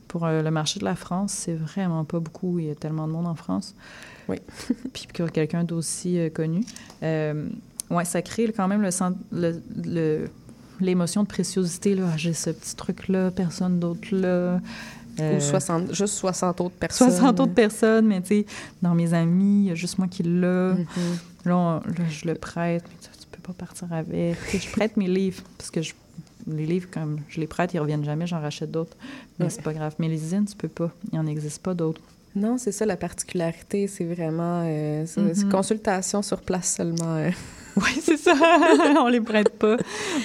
[0.08, 1.32] pour euh, le marché de la France.
[1.32, 2.58] C'est vraiment pas beaucoup.
[2.58, 3.74] Il y a tellement de monde en France.
[4.28, 4.36] Oui.
[4.94, 6.64] puis pour quelqu'un d'aussi euh, connu.
[7.02, 7.46] Euh,
[7.90, 10.28] ouais, ça crée quand même le sent- le- le-
[10.80, 11.94] l'émotion de préciosité.
[11.94, 12.04] Là.
[12.12, 14.60] Ah, J'ai ce petit truc-là, personne d'autre là.
[15.20, 17.10] Euh, Ou 60, juste 60 autres personnes.
[17.10, 18.46] 60 autres personnes, mais tu sais,
[18.82, 20.72] dans mes amis, il y a juste moi qui l'ai.
[20.74, 20.86] Mhm.
[21.44, 24.36] Là, on- là, je le prête, mais tu, peux pas partir avec.
[24.52, 25.94] Je prête mes livres, parce que je-
[26.46, 28.96] les livres, comme je les prête, ils reviennent jamais, j'en rachète d'autres.
[29.38, 29.50] Mais Ouais.
[29.50, 29.94] c'est pas grave.
[29.98, 30.92] Mais les zines, tu peux pas.
[31.12, 32.00] Il n'en existe pas d'autres.
[32.36, 35.50] Non, c'est ça la particularité, c'est vraiment euh, c'est- c'est Mhm.
[35.50, 37.16] consultation sur place seulement.
[37.16, 37.30] euh.
[37.84, 38.34] Oui, c'est ça.
[39.00, 39.76] on les prête pas.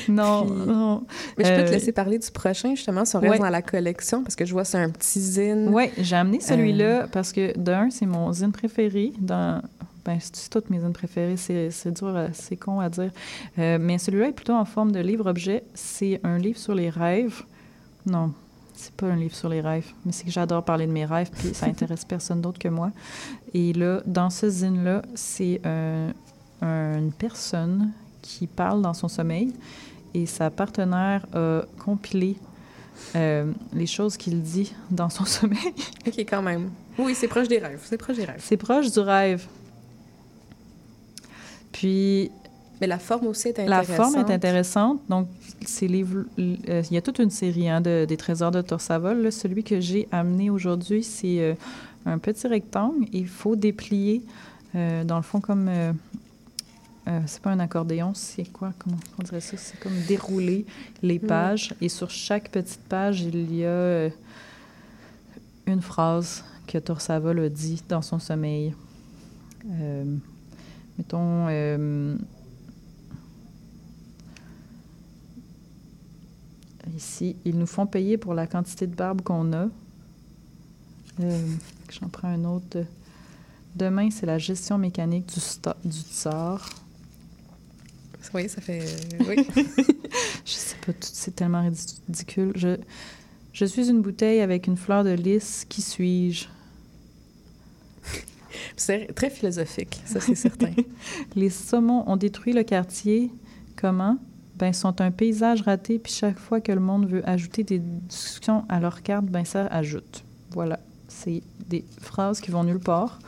[0.07, 1.03] Non, Puis- non.
[1.37, 3.39] Mais je peux te Euh, laisser parler du prochain, justement, si on reste ouais.
[3.39, 5.69] dans la collection, parce que je vois c'est un petit zine.
[5.71, 6.45] Oui, j'ai amené Euh.
[6.45, 9.13] celui-là parce que, d'un, c'est mon zine préféré.
[9.19, 9.61] Dans...
[10.05, 13.11] Ben, c'est toutes mes zines préférées, c'est c'est dur, à- c'est con à dire.
[13.57, 15.63] Euh, mais celui-là est plutôt en forme de livre-objet.
[15.75, 17.43] C'est un livre sur les rêves.
[18.05, 18.33] Non,
[18.75, 21.29] c'est pas un livre sur les rêves, mais c'est que j'adore parler de mes rêves,
[21.31, 22.91] puis ça intéresse personne d'autre que moi.
[23.53, 26.09] Et là, dans ce zine-là, c'est un-
[26.63, 27.91] une personne
[28.21, 29.53] qui parle dans son sommeil
[30.13, 32.37] et sa partenaire a compilé
[33.15, 35.73] euh, les choses qu'il dit dans son sommeil.
[36.07, 36.69] OK, quand même.
[36.97, 37.81] Oui, c'est proche des rêves.
[37.83, 38.39] C'est proche des rêves.
[38.39, 39.45] C'est proche du rêve.
[41.71, 42.31] Puis
[42.79, 43.95] Mais la forme aussi est la intéressante.
[43.95, 45.01] forme est intéressante.
[45.09, 45.27] Donc,
[45.65, 49.21] ces livres, euh, il y a toute une série hein, de, des trésors de Torsavol.
[49.21, 51.53] Là, celui que j'ai amené aujourd'hui, c'est euh,
[52.05, 53.05] un petit rectangle.
[53.11, 54.23] Il faut déplier,
[54.73, 55.69] dans le fond, comme.
[57.07, 58.73] Euh, c'est pas un accordéon, c'est quoi?
[58.79, 59.57] Comment on dirait ça?
[59.57, 60.65] C'est comme dérouler
[61.01, 61.27] les Mm.
[61.27, 61.73] pages.
[61.81, 64.09] Et sur chaque petite page, il y a euh,
[65.67, 68.73] une phrase que Torsavol a dit dans son sommeil.
[69.69, 70.15] Euh,
[70.97, 71.47] mettons.
[71.49, 72.15] euh,
[76.95, 79.67] Ici, ils nous font payer pour la quantité de barbe qu'on a.
[81.19, 82.79] J'en prends un autre.
[83.75, 86.69] Demain, c'est la gestion mécanique du, du tsar.
[88.33, 88.83] Oui, ça fait...
[89.27, 89.47] Oui.
[90.45, 92.51] Je sais pas, c'est tellement ridicule.
[92.55, 92.77] Je,
[93.53, 95.65] je suis une bouteille avec une fleur de lys.
[95.69, 96.47] Qui suis-je?
[98.75, 100.71] c'est très philosophique, ça, c'est certain.
[101.35, 103.31] Les saumons ont détruit le quartier.
[103.75, 104.17] Comment?
[104.55, 108.65] Ben, sont un paysage raté, puis chaque fois que le monde veut ajouter des discussions
[108.69, 110.23] à leur carte, ben, ça ajoute.
[110.51, 110.79] Voilà.
[111.07, 113.19] C'est des phrases qui vont nulle part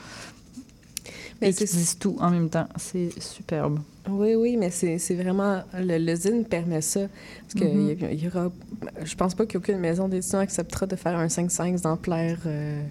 [1.41, 2.67] Mais et qui disent tout en même temps.
[2.77, 3.79] C'est superbe.
[4.09, 5.63] Oui, oui, mais c'est vraiment...
[5.73, 7.01] Le, zine permet ça.
[7.41, 7.97] Parce que Mhm.
[8.11, 8.51] il y aura...
[9.03, 12.39] Je pense pas qu'aucune maison d'édition acceptera de faire un 5-5 exemplaire...
[12.45, 12.81] euh,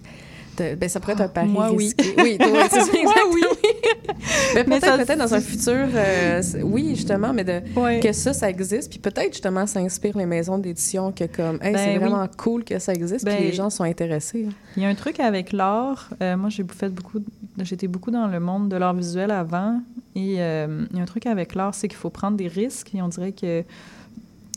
[0.57, 1.85] de- ben, ça pourrait être un pari moi, oui.
[1.97, 2.15] risqué.
[2.19, 3.41] Oui, oui, c'est ça, Moi, oui.
[3.43, 4.15] exactement.
[4.55, 5.87] Mais peut-être peut-être dans un futur...
[5.95, 7.61] euh, oui, justement, mais de...
[7.77, 8.01] Ouais.
[8.01, 8.91] que ça, ça existe.
[8.91, 11.99] Puis peut-être justement, ça inspire les maisons d'édition que comme, hey, Ben c'est oui.
[11.99, 14.47] vraiment cool que ça existe, Ben, puis les gens sont intéressés.
[14.77, 16.11] Il y a un truc avec l'art.
[16.23, 17.19] euh, moi, j'ai fait beaucoup.
[17.59, 19.81] J'étais beaucoup dans le monde de l'art visuel avant.
[20.17, 22.95] Et euh, il y a un truc avec l'art, c'est qu'il faut prendre des risques.
[22.95, 23.63] Et on dirait que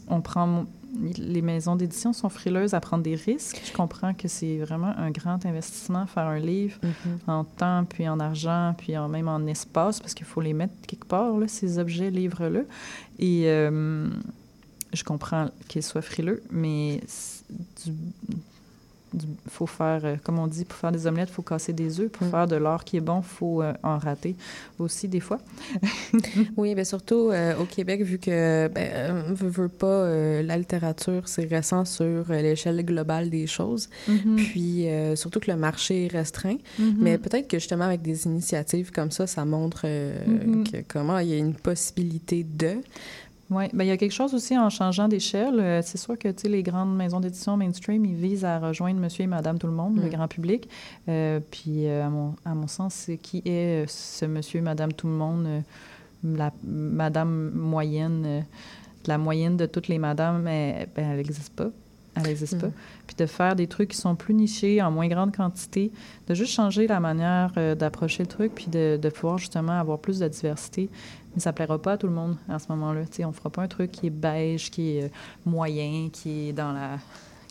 [0.10, 0.66] on prend.
[1.18, 3.62] Les maisons d'édition sont frileuses à prendre des risques.
[3.66, 6.80] Je comprends que c'est vraiment un grand investissement faire un livre
[7.28, 10.74] en temps, puis en argent, puis en, même en espace, parce qu'il faut les mettre
[10.88, 12.62] quelque part, là, ces objets, livres-là.
[13.20, 14.10] Et euh,
[14.94, 17.02] je comprends qu'ils soient frileux, mais
[17.86, 17.94] du,
[19.14, 22.00] du- faut faire, euh, comme on dit, pour faire des omelettes, il faut casser des
[22.00, 22.10] œufs.
[22.12, 22.32] Pour Mm.
[22.32, 24.36] faire de l'art qui est bon, il faut euh, en rater
[24.80, 25.40] aussi des fois.
[26.58, 30.10] Oui, bien surtout euh, au Québec, vu que, ben, veut, veut pas,
[30.42, 33.90] la littérature, c'est récent sur l'échelle globale des choses.
[34.36, 36.58] Puis euh, surtout que le marché est restreint.
[36.80, 36.96] Mhm.
[37.00, 40.64] Mais peut-être que justement, avec des initiatives comme ça, ça montre Mhm.
[40.70, 42.76] que comment il y a une possibilité de.
[43.50, 45.60] Oui, ben il y a quelque chose aussi en changeant d'échelle.
[45.60, 49.28] Euh, c'est sûr que les grandes maisons d'édition mainstream, ils visent à rejoindre monsieur et
[49.28, 50.10] madame tout le monde, le Mm.
[50.10, 50.68] grand public.
[51.08, 54.92] Euh, puis, euh, à, mon, à mon sens, c'est qui est ce monsieur et madame
[54.92, 55.48] tout le monde,
[56.24, 58.46] la madame moyenne,
[59.06, 61.70] la moyenne de toutes les madames, elle ben, elle n'existe pas.
[62.18, 62.60] Elle n'existe Mm.
[62.60, 62.70] pas.
[63.08, 65.92] Puis de faire des trucs qui sont plus nichés, en moins grande quantité,
[66.28, 70.00] de juste changer la manière euh, d'approcher le truc, puis de, de pouvoir justement avoir
[70.00, 70.90] plus de diversité.
[71.36, 73.02] Mais ça plaira pas à tout le monde à ce moment-là.
[73.06, 75.10] Tu sais, on fera pas un truc qui est beige, qui est euh,
[75.46, 76.98] moyen, qui est dans la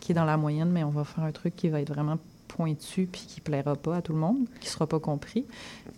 [0.01, 2.19] qui est dans la moyenne, mais on va faire un truc qui va être vraiment
[2.47, 5.45] pointu puis qui plaira pas à tout le monde, qui sera pas compris,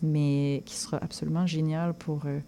[0.02, 2.38] mais qui sera absolument génial pour euh,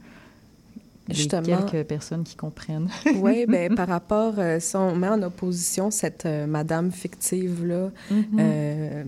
[1.11, 1.63] les Justement.
[1.67, 2.89] quelques personnes qui comprennent.
[3.17, 8.25] Oui, ben par rapport, euh, si on met en opposition cette euh, madame fictive-là, Mhm.
[8.39, 9.05] euh,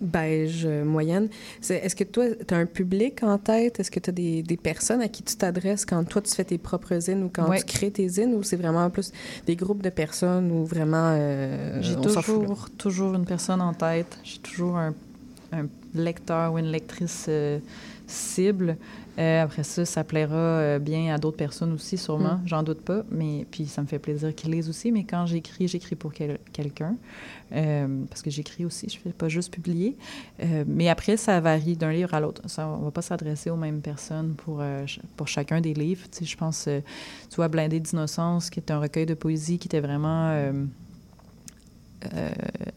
[0.00, 1.28] beige moyenne.
[1.70, 3.78] Est-ce que toi, tu as un public en tête?
[3.78, 6.42] Est-ce que tu as des, des personnes à qui tu t'adresses quand toi, tu fais
[6.44, 7.60] tes propres zines ou quand Ouais.
[7.60, 8.34] tu crées tes zines?
[8.34, 9.12] Ou c'est vraiment plus
[9.46, 11.14] des groupes de personnes ou vraiment...
[11.16, 14.18] euh, J'ai toujours, toujours une personne en tête.
[14.24, 14.92] J'ai toujours un,
[15.52, 17.28] un lecteur ou une lectrice
[18.08, 18.76] cible.
[19.18, 22.36] Euh, après ça, ça plaira euh, bien à d'autres personnes aussi, sûrement.
[22.36, 22.42] Mm.
[22.46, 23.02] J'en doute pas.
[23.10, 24.90] Mais puis ça me fait plaisir qu'ils lisent aussi.
[24.90, 26.96] Mais quand j'écris, j'écris pour quel- quelqu'un.
[27.52, 29.96] Euh, parce que j'écris aussi, je fais pas juste publier.
[30.66, 32.40] Mais après, ça varie d'un livre à l'autre.
[32.46, 34.62] Ça, on va pas s'adresser aux mêmes personnes pour,
[35.16, 36.06] pour chacun des livres.
[36.10, 39.68] Tu sais, je pense, tu vois, Blindé d'innocence, qui est un recueil de poésie qui
[39.68, 40.34] était vraiment...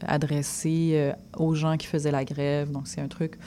[0.06, 2.70] adressé aux gens qui faisaient la grève.
[2.72, 3.38] Donc, c'est un truc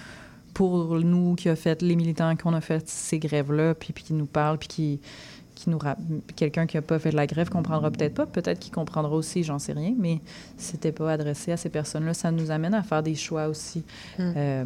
[0.59, 4.13] pour nous qui a fait, les militants qu'on a fait ces grèves-là, puis, puis qui
[4.13, 5.01] nous parle, puis qui,
[5.55, 5.79] qui nous
[6.35, 9.45] quelqu'un qui n'a pas fait de la grève comprendra peut-être pas, peut-être qu'il comprendra aussi,
[9.45, 10.21] j'en sais rien, mais
[10.57, 12.13] c'était pas adressé à ces personnes-là.
[12.13, 13.85] Ça nous amène à faire des choix aussi.
[14.19, 14.33] Mm.
[14.37, 14.65] Euh,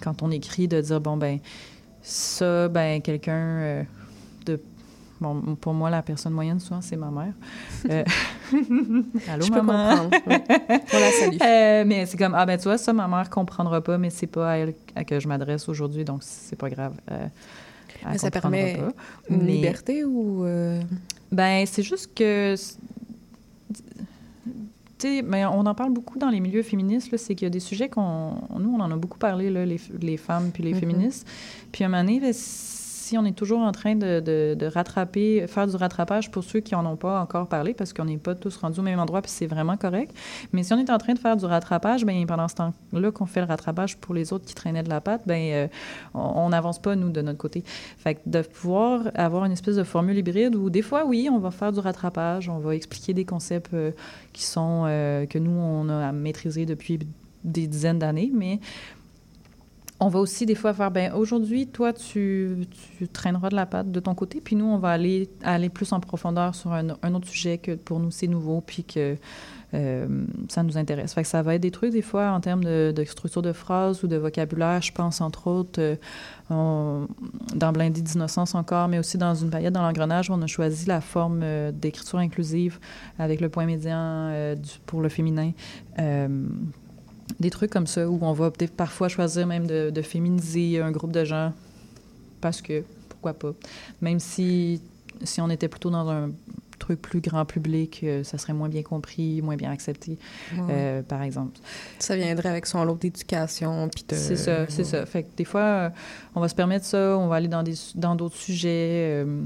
[0.00, 1.38] quand on écrit, de dire, bon, ben
[2.00, 3.82] ça, ben quelqu'un euh.
[5.20, 7.34] Bon, pour moi, la personne moyenne, souvent, c'est ma mère.
[7.90, 8.04] Euh,
[9.28, 10.08] Allô, Je peux maman?
[10.08, 10.10] comprendre.
[10.26, 10.36] oui.
[11.42, 14.26] Euh, mais c'est comme, ah ben tu vois, ça, ma mère comprendra pas, mais c'est
[14.26, 16.94] pas à elle à que je m'adresse aujourd'hui, donc c'est pas grave.
[17.10, 17.26] Euh,
[18.10, 18.88] Mais ça permet pas.
[19.28, 20.44] Une Mais- liberté ou...
[20.44, 20.80] euh,
[21.32, 22.54] Ben, c'est juste que.
[24.98, 27.50] Tu sais, mais on en parle beaucoup dans les milieux féministes, c'est qu'il y a
[27.50, 28.34] des sujets qu'on.
[28.58, 30.80] Nous, on en a beaucoup parlé, là, les, les femmes puis les Mhm.
[30.80, 31.26] féministes.
[31.72, 32.32] Puis à un moment donné, ben,
[33.10, 36.86] si on est toujours en train de, rattraper, faire du rattrapage pour ceux qui en
[36.86, 39.48] ont pas encore parlé, parce qu'on n'est pas tous rendus au même endroit, puis c'est
[39.48, 40.14] vraiment correct.
[40.52, 43.26] Mais si on est en train de faire du rattrapage, ben pendant ce temps-là qu'on
[43.26, 45.66] fait le rattrapage pour les autres qui traînaient de la patte, ben euh,
[46.14, 47.64] on n'avance pas, nous, de notre côté.
[47.98, 51.38] Fait que de pouvoir avoir une espèce de formule hybride où des fois, oui, on
[51.38, 53.90] va faire du rattrapage, on va expliquer des concepts euh,
[54.32, 57.00] qui sont euh, que nous, on a à maîtriser depuis
[57.42, 58.60] des dizaines d'années, mais
[60.02, 62.66] on va aussi des fois faire, ben aujourd'hui, toi, tu,
[63.12, 66.00] traîneras de la patte de ton côté, puis nous, on va aller, aller plus en
[66.00, 69.16] profondeur sur un, autre sujet que pour nous, c'est nouveau, puis que
[69.74, 71.14] euh, ça nous intéresse.
[71.22, 74.16] Ça va être des trucs, des fois, en termes de, structure de phrase ou de
[74.16, 74.80] vocabulaire.
[74.80, 75.96] Je pense, entre autres, euh,
[76.48, 81.02] dans Blindé d'innocence encore, mais aussi dans une paillette dans l'engrenage, on a choisi la
[81.02, 82.78] forme euh, d'écriture inclusive
[83.18, 84.32] avec le point médian
[84.86, 85.52] pour le féminin.
[87.38, 90.90] Des trucs comme ça, où on va peut-être parfois choisir même de, de féminiser un
[90.90, 91.52] groupe de gens,
[92.40, 93.52] parce que, pourquoi pas.
[94.00, 94.80] Même si,
[95.22, 96.30] si on était plutôt dans un
[96.78, 100.12] truc plus grand public, euh, ça serait moins bien compris, moins bien accepté,
[100.56, 100.58] ouais.
[100.70, 101.58] euh, par exemple.
[101.98, 103.88] Ça viendrait avec son lot d'éducation.
[103.94, 105.04] puis de- C'est ça, c'est ça.
[105.04, 105.90] Fait que des fois, euh,
[106.34, 108.68] on va se permettre ça, on va aller dans des dans d'autres sujets.
[109.24, 109.42] euh,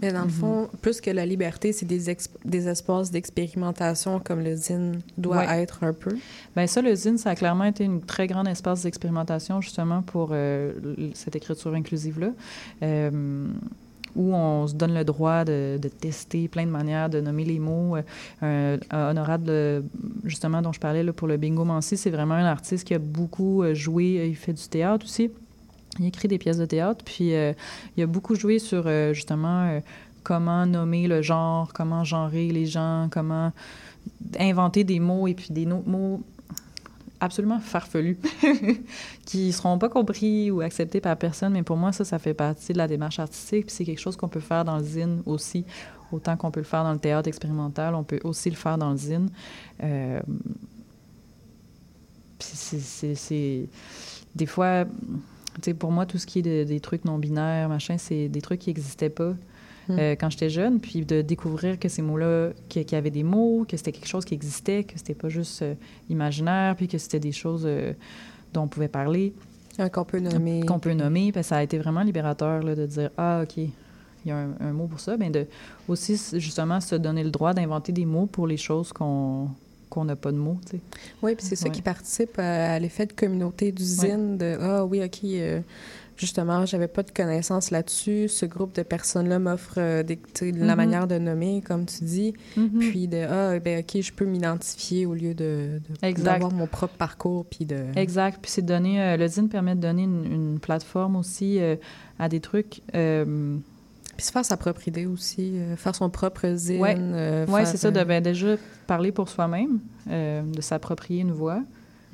[0.00, 0.30] Mais dans le Mhm.
[0.30, 5.38] fond, plus que la liberté, c'est des, exp- des espaces d'expérimentation comme le zine doit
[5.38, 5.62] Ouais.
[5.62, 6.16] être un peu.
[6.56, 10.30] Ben ça, le zine, ça a clairement été une très grande espace d'expérimentation justement pour
[10.32, 10.72] euh,
[11.14, 12.28] cette écriture inclusive-là,
[12.82, 13.46] euh,
[14.14, 17.58] où on se donne le droit de, de tester plein de manières, de nommer les
[17.58, 17.96] mots.
[18.42, 19.50] Euh, un- honorable,
[20.24, 22.98] justement, dont je parlais là, pour le Bingo Mancy, c'est vraiment un artiste qui a
[22.98, 25.30] beaucoup euh, joué, il fait du théâtre aussi.
[25.98, 27.52] Il écrit des pièces de théâtre, puis euh,
[27.96, 29.80] il a beaucoup joué sur euh, justement euh,
[30.22, 33.52] comment nommer le genre, comment genrer les gens, comment
[34.38, 36.22] inventer des mots et puis des no- mots
[37.20, 38.18] absolument farfelus
[39.26, 41.52] qui seront pas compris ou acceptés par personne.
[41.52, 43.66] Mais pour moi, ça, ça fait partie de la démarche artistique.
[43.66, 45.64] Puis c'est quelque chose qu'on peut faire dans le zine aussi.
[46.10, 48.90] Autant qu'on peut le faire dans le théâtre expérimental, on peut aussi le faire dans
[48.90, 49.30] le zine.
[52.40, 53.68] C'est...
[54.34, 54.84] Des fois,
[55.56, 58.40] tu sais, pour moi, tout ce qui est de- des trucs non-binaires, machin, c'est des
[58.40, 59.34] trucs qui n'existaient pas.
[59.88, 59.98] Mm.
[59.98, 63.66] euh, quand j'étais jeune, puis de découvrir que ces mots-là, qu'il y avait des mots,
[63.68, 65.74] que c'était quelque chose qui existait, que c'était pas juste euh,
[66.08, 67.92] imaginaire, puis que c'était des choses euh,
[68.54, 69.32] dont on pouvait parler,
[69.78, 70.60] Un qu'on peut nommer.
[70.66, 73.70] qu'on peut nommer, ben, ça a été vraiment libérateur là, de dire ah ok, il
[74.24, 75.46] y a un, un mot pour ça, mais de
[75.88, 79.48] aussi justement se donner le droit d'inventer des mots pour les choses qu'on
[79.92, 80.82] qu'on n'a pas de mots, tu sais.
[81.22, 81.70] Oui, puis c'est ça Ouais.
[81.70, 85.60] qui participe à, à l'effet de communauté du zine, de «Ah oui, OK, euh,
[86.16, 88.28] justement, j'avais pas de connaissances là-dessus.
[88.28, 90.76] Ce groupe de personnes-là m'offre euh, des- la Mhm.
[90.76, 92.32] manière de nommer, comme tu dis.
[92.56, 92.78] Mhm.
[92.78, 97.44] Puis de «Ah, ben OK, je peux m'identifier au lieu de, d'avoir mon propre parcours,
[97.44, 97.84] puis de...
[97.96, 98.38] Exact.
[98.40, 99.02] Puis c'est de donner.
[99.02, 101.76] euh, le zine permet de donner une, une plateforme aussi euh,
[102.18, 102.80] à des trucs.
[104.22, 106.80] Puis se faire sa propre idée aussi, euh, faire son propre zine.
[106.80, 106.94] Ouais.
[106.96, 108.54] euh, Oui, c'est ça, de euh, ben, déjà
[108.86, 111.60] parler pour soi-même, euh, de s'approprier une voix,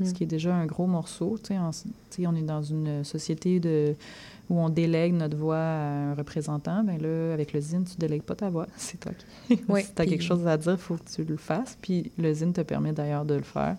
[0.01, 0.05] Mm.
[0.07, 1.37] ce qui est déjà un gros morceau.
[1.51, 1.71] En-
[2.27, 3.95] on est dans une société de,
[4.49, 6.83] où on délègue notre voix à un représentant.
[6.83, 8.67] Ben là, avec le zine, tu délègues pas ta voix.
[8.79, 9.13] C'est toi
[9.49, 9.61] qui.
[9.69, 11.77] Ouais, si tu as puis- quelque chose à dire, il faut que tu le fasses.
[11.83, 13.77] Puis le zine te permet d'ailleurs de le faire.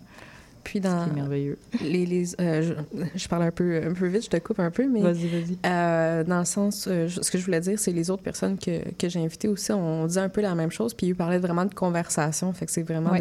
[0.64, 1.58] Puis dans C'est merveilleux.
[1.82, 4.70] les, les euh, je, je parle un peu un peu vite, je te coupe un
[4.70, 5.58] peu, mais Vas-y, vas-y.
[5.66, 8.80] euh, dans le sens, euh, ce que je voulais dire, c'est les autres personnes que,
[8.98, 11.64] que j'ai invitées aussi, on dit un peu la même chose, puis ils parlaient vraiment
[11.64, 13.20] de conversation, fait que c'est vraiment Ouais.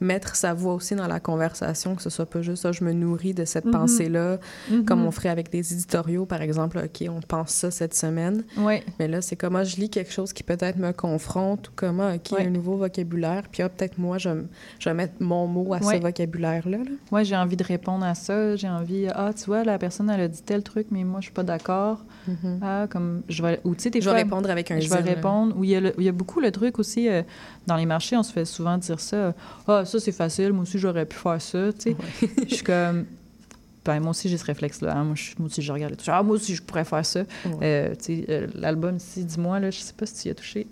[0.00, 2.84] de mettre sa voix aussi dans la conversation, que ce soit pas juste ça, je
[2.84, 3.72] me nourris de cette Mhm.
[3.72, 4.38] pensée-là,
[4.70, 4.84] Mhm.
[4.84, 8.84] comme on ferait avec des éditoriaux, par exemple, OK, on pense ça cette semaine, Ouais.
[8.98, 12.32] mais là, c'est comment je lis quelque chose qui peut-être me confronte, ou comment, OK,
[12.32, 12.46] Ouais.
[12.46, 14.28] un nouveau vocabulaire, puis ah, peut-être moi, je,
[14.78, 16.70] je vais mettre mon mot à ce vocabulaire-là.
[16.72, 16.73] là.
[17.10, 18.56] Ouais, j'ai envie de répondre à ça.
[18.56, 21.24] J'ai envie, ah, tu vois, la personne, elle a dit tel truc, mais moi, je
[21.26, 21.98] suis pas d'accord.
[22.26, 22.58] Mhm.
[22.62, 24.96] Ah, comme, je vais, ou tu sais, des Je vais répondre avec un je vais
[24.96, 25.14] zine, là.
[25.14, 25.56] répondre.
[25.58, 27.22] Ou il y, a le- il y a beaucoup le truc aussi, euh,
[27.66, 29.34] dans les marchés, on se fait souvent dire ça.
[29.68, 31.96] Ah, ça, c'est facile, moi aussi, j'aurais pu faire ça, tu sais.
[32.48, 33.04] Je suis comme.
[33.84, 34.96] Ben, moi aussi, j'ai ce réflexe-là.
[34.96, 35.04] hein.
[35.04, 36.08] Moi, moi aussi, je regarde trucs.
[36.10, 37.20] Ah, moi aussi, je pourrais faire ça.
[37.62, 40.34] Euh, tu sais, euh, l'album ici, dis-moi, là, je sais pas si tu y as
[40.34, 40.66] touché.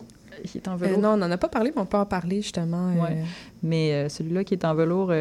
[0.45, 0.99] Il est en Euh, velours.
[1.01, 2.89] non, on n'en a pas parlé, mais on peut en parler justement.
[2.91, 3.17] euh, Ouais.
[3.63, 5.13] Mais euh, celui-là qui est en velours,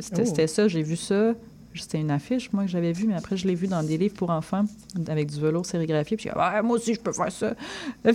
[0.00, 0.26] c'était Oh.
[0.26, 0.68] c'était ça.
[0.68, 1.34] J'ai vu ça.
[1.80, 4.14] C'était une affiche, moi, que j'avais vue, mais après, je l'ai vu dans des livres
[4.14, 4.64] pour enfants
[5.08, 6.16] avec du velours sérigraphié.
[6.16, 7.54] Puis, ah, moi aussi, je peux faire ça.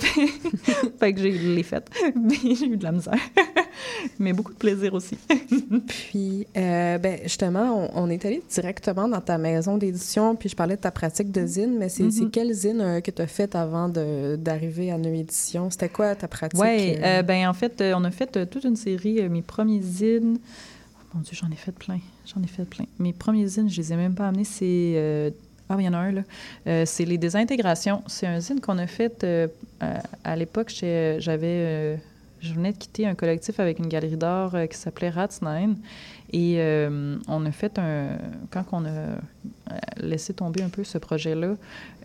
[1.00, 1.90] fait que j'ai l'ai fait.
[2.16, 3.14] Mais j'ai eu de la misère.
[4.20, 5.18] mais beaucoup de plaisir aussi.
[5.88, 10.56] Puis, euh, ben, justement, on, on est allé directement dans ta maison d'édition, puis je
[10.56, 13.28] parlais de ta pratique de zine, mais c'est c'est quelle zine euh, que tu as
[13.28, 15.70] faite avant d'arriver à Neu Édition?
[15.70, 16.60] C'était quoi ta pratique?
[16.60, 17.22] Oui, euh?
[17.22, 20.40] ben en fait, on a fait toute une série, mes premiers zines.
[21.32, 22.00] J'en ai fait plein.
[22.26, 22.86] J'en ai fait plein.
[23.00, 24.44] Mes premiers zines, je les ai même pas amenés.
[24.44, 24.94] C'est.
[24.96, 25.30] euh,
[25.70, 26.22] ah, il y en a un, là.
[26.68, 28.02] Euh, c'est les désintégrations.
[28.08, 29.48] C'est un zine qu'on a fait euh,
[30.24, 30.70] à, l'époque.
[30.70, 32.00] J'avais.
[32.40, 35.78] je venais de quitter un collectif avec une galerie d'art qui s'appelait Rats Nine.
[36.32, 36.60] Et
[37.28, 38.18] on a fait un.
[38.50, 39.18] Quand on a
[39.98, 41.56] laissé tomber un peu ce projet-là,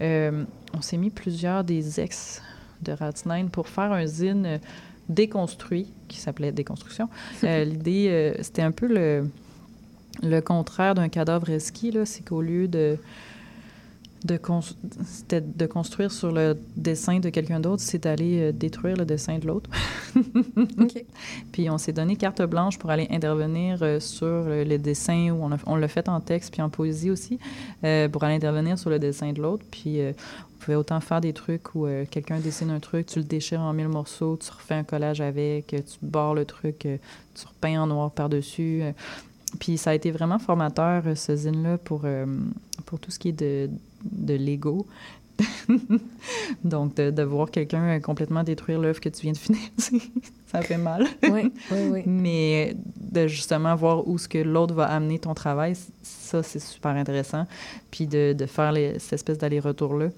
[0.01, 2.43] on s'est mis plusieurs des ex
[2.83, 4.59] de Rats Nine pour faire un zine
[5.09, 7.09] déconstruit qui s'appelait Déconstruction.
[7.45, 9.29] Euh, L'idée, euh, c'était un peu le,
[10.23, 11.93] le contraire d'un cadavre esquis.
[12.05, 12.99] C'est qu'au lieu de
[14.25, 14.61] de, cons-
[15.31, 19.47] de construire sur le dessin de quelqu'un d'autre, c'est d'aller euh, détruire le dessin de
[19.47, 19.69] l'autre.
[21.53, 25.53] Puis on s'est donné carte blanche pour aller intervenir euh, sur le, dessin, où on,
[25.53, 27.39] a- on l'a fait en texte puis en poésie aussi,
[27.85, 29.65] euh, pour aller intervenir sur le dessin de l'autre.
[29.71, 30.13] Puis euh,
[30.57, 33.61] on pouvait autant faire des trucs où euh, quelqu'un dessine un truc, tu le déchires
[33.61, 37.87] en mille morceaux, tu refais un collage avec, tu barres le truc, tu repeins en
[37.89, 38.83] noir par-dessus.
[39.59, 42.05] Puis ça a été vraiment formateur, ce zine-là, pour,
[42.87, 43.69] pour tout ce qui est de,
[44.05, 44.87] de Lego.
[46.65, 49.61] Donc, de, de voir quelqu'un euh, complètement détruire l'œuvre que tu viens de finir,
[50.47, 51.07] ça fait mal.
[51.23, 52.03] Oui, oui, oui.
[52.07, 56.93] Mais de justement voir où ce que l'autre va amener ton travail, ça, c'est super
[56.93, 57.47] intéressant.
[57.91, 60.09] Puis de, de faire les- cette espèce d'aller-retour-là,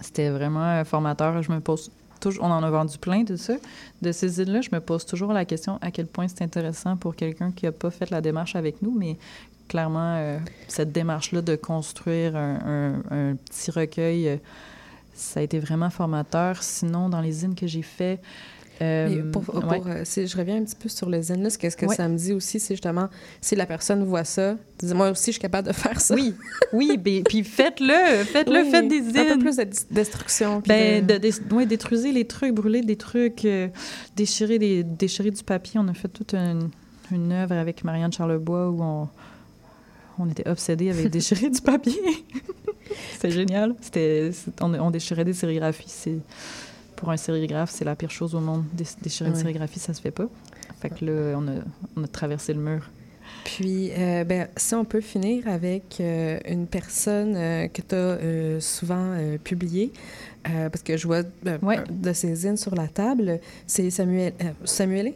[0.00, 1.42] c'était vraiment euh, formateur.
[1.42, 1.90] Je me pose
[2.20, 3.54] toujours, on en a vendu plein de ça.
[4.00, 7.16] De ces îles-là, je me pose toujours la question à quel point c'est intéressant pour
[7.16, 9.16] quelqu'un qui n'a pas fait la démarche avec nous, mais
[9.68, 10.38] clairement, euh,
[10.68, 12.58] cette démarche-là de construire un,
[13.10, 14.36] un- un petit recueil, euh,
[15.14, 16.62] ça a été vraiment formateur.
[16.62, 18.20] Sinon, dans les îles que j'ai fait,
[18.80, 20.04] euh, pour, pour, ouais.
[20.04, 21.94] si je reviens un petit peu sur le là, ce que, ce que Ouais.
[21.94, 23.08] ça me dit aussi, c'est justement,
[23.40, 26.14] si la personne voit ça, dis moi aussi, je suis capable de faire ça.
[26.14, 26.34] Oui,
[26.72, 30.62] oui, ben, puis faites-le, faites-le, Oui, faites des Un peu plus de destruction.
[30.66, 33.68] Ben, de- de, dé- ouais, détruisez les trucs, brûler des trucs, euh,
[34.16, 35.78] déchirer, des, déchirer du papier.
[35.78, 36.70] On a fait toute une,
[37.12, 39.08] une œuvre avec Marianne Charlebois où on,
[40.18, 42.00] on était obsédés avec déchirer du papier.
[43.12, 43.74] C'était génial.
[43.80, 45.84] C'était, on, on déchirait des sérigraphies.
[45.88, 46.18] C'est,
[46.96, 48.64] pour un sérigraphe, c'est la pire chose au monde.
[48.72, 50.28] Dé- déchirer une sérigraphie, ça se fait pas.
[50.80, 51.52] Fait que là, on a,
[51.96, 52.88] on a traversé le mur.
[53.44, 58.60] Puis, euh, ben, si on peut finir avec euh, une personne euh, que tu as
[58.60, 59.92] souvent euh, publiée,
[60.48, 61.22] euh, parce que je vois
[61.62, 61.78] Ouais.
[61.90, 64.32] de ses zines sur la table, c'est Samuel.
[64.64, 65.14] Samuel?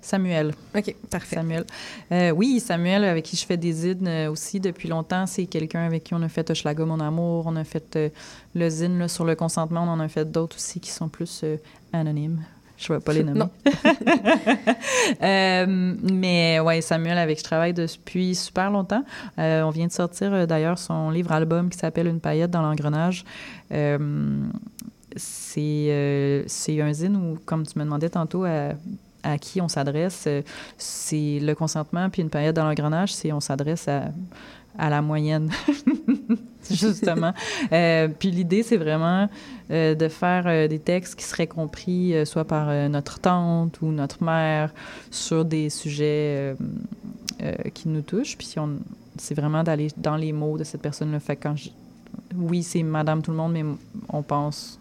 [0.00, 0.54] Samuel.
[0.76, 1.36] OK, parfait.
[1.36, 1.64] Samuel.
[2.12, 5.84] Euh, oui, Samuel, avec qui je fais des zines euh, aussi depuis longtemps, c'est quelqu'un
[5.84, 7.44] avec qui on a fait Hochelaga, mon amour.
[7.46, 8.08] On a fait euh,
[8.54, 9.82] le zine là, sur le consentement.
[9.82, 11.56] On en a fait d'autres aussi qui sont plus euh,
[11.92, 12.42] anonymes.
[12.78, 13.40] Je ne vais pas les nommer.
[13.40, 13.50] Non.
[15.22, 19.04] Euh, mais ouais, Samuel, avec qui je travaille depuis super longtemps.
[19.38, 23.24] Euh, on vient de sortir euh, d'ailleurs son livre-album qui s'appelle Une paillette dans l'engrenage.
[23.72, 24.42] Euh,
[25.16, 28.74] c'est euh, c'est un zine où, comme tu me demandais tantôt, à,
[29.28, 30.42] à qui on s'adresse, euh,
[30.76, 34.04] c'est le consentement, puis une paillette dans l'engrenage, c'est on s'adresse à,
[34.78, 35.50] à la moyenne,
[36.70, 37.32] justement.
[37.72, 39.28] Euh, puis l'idée, c'est vraiment
[39.70, 44.22] euh, de faire euh, des textes qui seraient compris soit par notre tante ou notre
[44.24, 44.72] mère
[45.10, 46.54] sur des sujets
[47.74, 48.36] qui nous touchent.
[48.38, 48.78] Puis on,
[49.18, 51.20] c'est vraiment d'aller dans les mots de cette personne-là.
[51.20, 51.70] Fait quand je-
[52.36, 53.64] oui, c'est Madame tout le monde, mais
[54.08, 54.80] on pense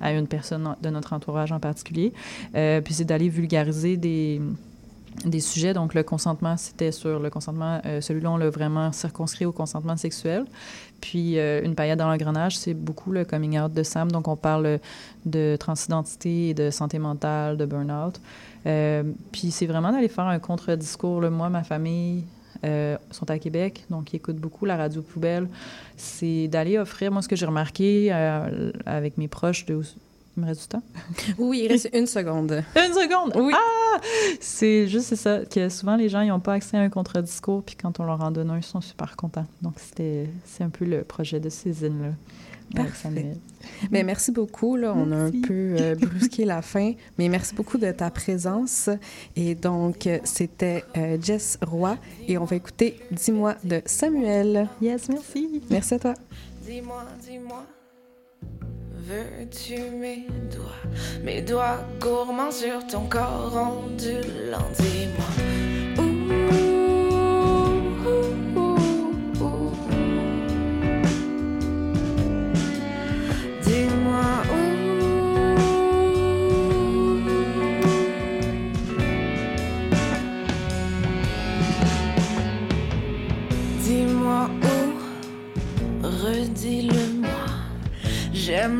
[0.00, 2.12] à une personne de notre entourage en particulier.
[2.54, 4.40] Euh, puis c'est d'aller vulgariser des,
[5.24, 5.74] des sujets.
[5.74, 9.96] Donc, le consentement, c'était sur le consentement, euh, celui-là, on l'a vraiment circonscrit au consentement
[9.96, 10.44] sexuel.
[11.00, 14.10] Puis, euh, une paillette dans l'engrenage, c'est beaucoup le coming out de Sam.
[14.10, 14.80] Donc, on parle
[15.26, 18.20] de transidentité de santé mentale, de burn-out.
[19.32, 21.22] Puis, c'est vraiment d'aller faire un contre-discours.
[21.30, 22.24] Moi, ma famille,
[23.10, 25.48] sont à Québec, donc ils écoutent beaucoup la radio poubelle.
[25.96, 28.10] C'est d'aller offrir, moi, ce que j'ai remarqué
[28.86, 29.80] avec mes proches, de,
[30.38, 30.82] il me reste du temps?
[31.38, 32.52] Oui, il reste une seconde.
[32.76, 33.32] Une seconde?
[33.34, 33.52] Oui.
[33.56, 34.00] Ah!
[34.40, 37.98] C'est juste ça, que souvent les gens n'ont pas accès à un contre-discours, puis quand
[37.98, 39.46] on leur en donne un, ils sont super contents.
[39.62, 42.08] Donc, c'était, c'est un peu le projet de Cézine, là.
[42.74, 43.36] Parfait.
[43.90, 44.76] Bien, merci beaucoup.
[44.76, 48.90] Là, on a un peu euh, brusqué la fin, mais merci beaucoup de ta présence.
[49.36, 51.96] Et donc, c'était euh, Jess Roy
[52.26, 54.68] et on va écouter Dis-moi de Samuel.
[54.80, 55.62] Yes, merci.
[55.70, 56.14] Merci à toi.
[56.66, 57.64] Dis-moi, dis-moi
[59.08, 64.68] veux-tu mes doigts, mes doigts gourmands sur ton corps ondulant.
[64.78, 65.57] Dis-moi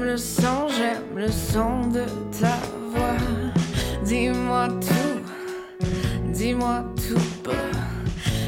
[0.09, 2.05] le son, j'aime le son de
[2.41, 2.57] ta
[2.93, 3.19] voix.
[4.03, 5.85] Dis-moi tout,
[6.33, 7.53] dis-moi tout bas.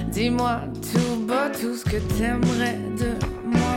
[0.08, 3.10] Dis-moi tout bas tout ce que t'aimerais de
[3.44, 3.74] moi.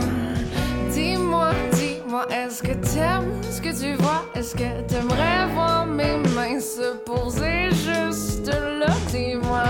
[0.90, 4.24] Dis-moi, dis-moi, est-ce que t'aimes ce que tu vois?
[4.34, 7.68] Est-ce que t'aimerais voir mes mains se poser?
[7.70, 8.46] Juste
[8.78, 8.94] là?
[9.10, 9.64] Dis-moi.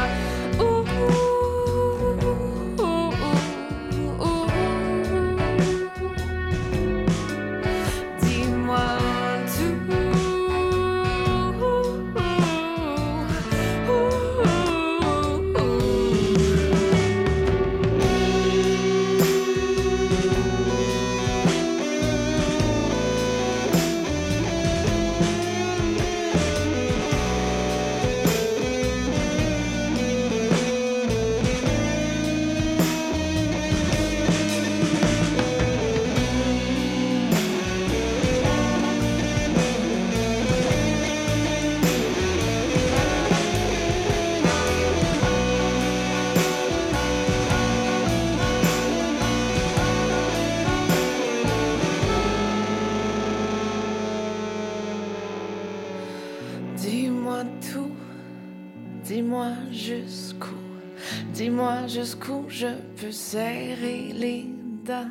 [61.95, 62.66] Jusqu'où je
[63.01, 64.47] peux serrer les
[64.84, 65.11] dents.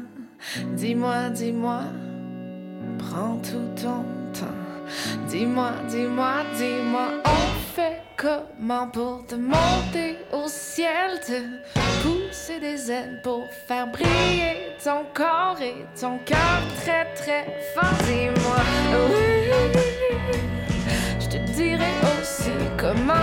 [0.76, 1.82] Dis-moi, dis-moi,
[2.98, 4.04] prends tout ton
[4.38, 4.60] temps.
[5.28, 11.42] Dis-moi, dis-moi, dis-moi, on fait comment pour te monter au ciel, te
[12.04, 17.98] pousser des ailes pour faire briller ton corps et ton cœur très très fort.
[18.06, 19.33] Dis-moi,
[22.84, 23.23] comment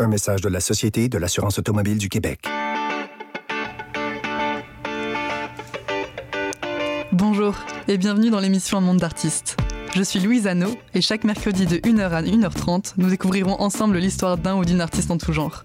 [0.00, 2.48] Un message de la Société de l'assurance automobile du Québec.
[7.12, 7.54] Bonjour
[7.86, 9.56] et bienvenue dans l'émission Un monde d'artistes.
[9.94, 14.36] Je suis Louise Anneau et chaque mercredi de 1h à 1h30, nous découvrirons ensemble l'histoire
[14.36, 15.64] d'un ou d'une artiste en tout genre.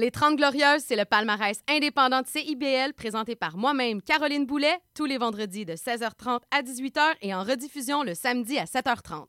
[0.00, 5.06] Les 30 Glorieuses, c'est le palmarès indépendant de CIBL présenté par moi-même, Caroline Boulet, tous
[5.06, 9.26] les vendredis de 16h30 à 18h et en rediffusion le samedi à 7h30.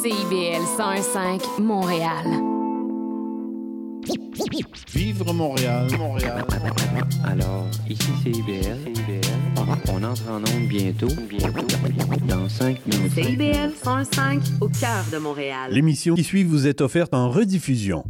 [0.00, 2.57] CIBL 101.5 Montréal.
[4.94, 6.44] Vivre Montréal, Montréal.
[7.24, 8.78] Alors, ici c'est IBL.
[9.88, 11.66] On entre en onde bientôt, bientôt,
[12.26, 13.12] dans 5 minutes.
[13.12, 15.72] CIBL 105 au cœur de Montréal.
[15.72, 18.04] L'émission qui suit vous est offerte en rediffusion.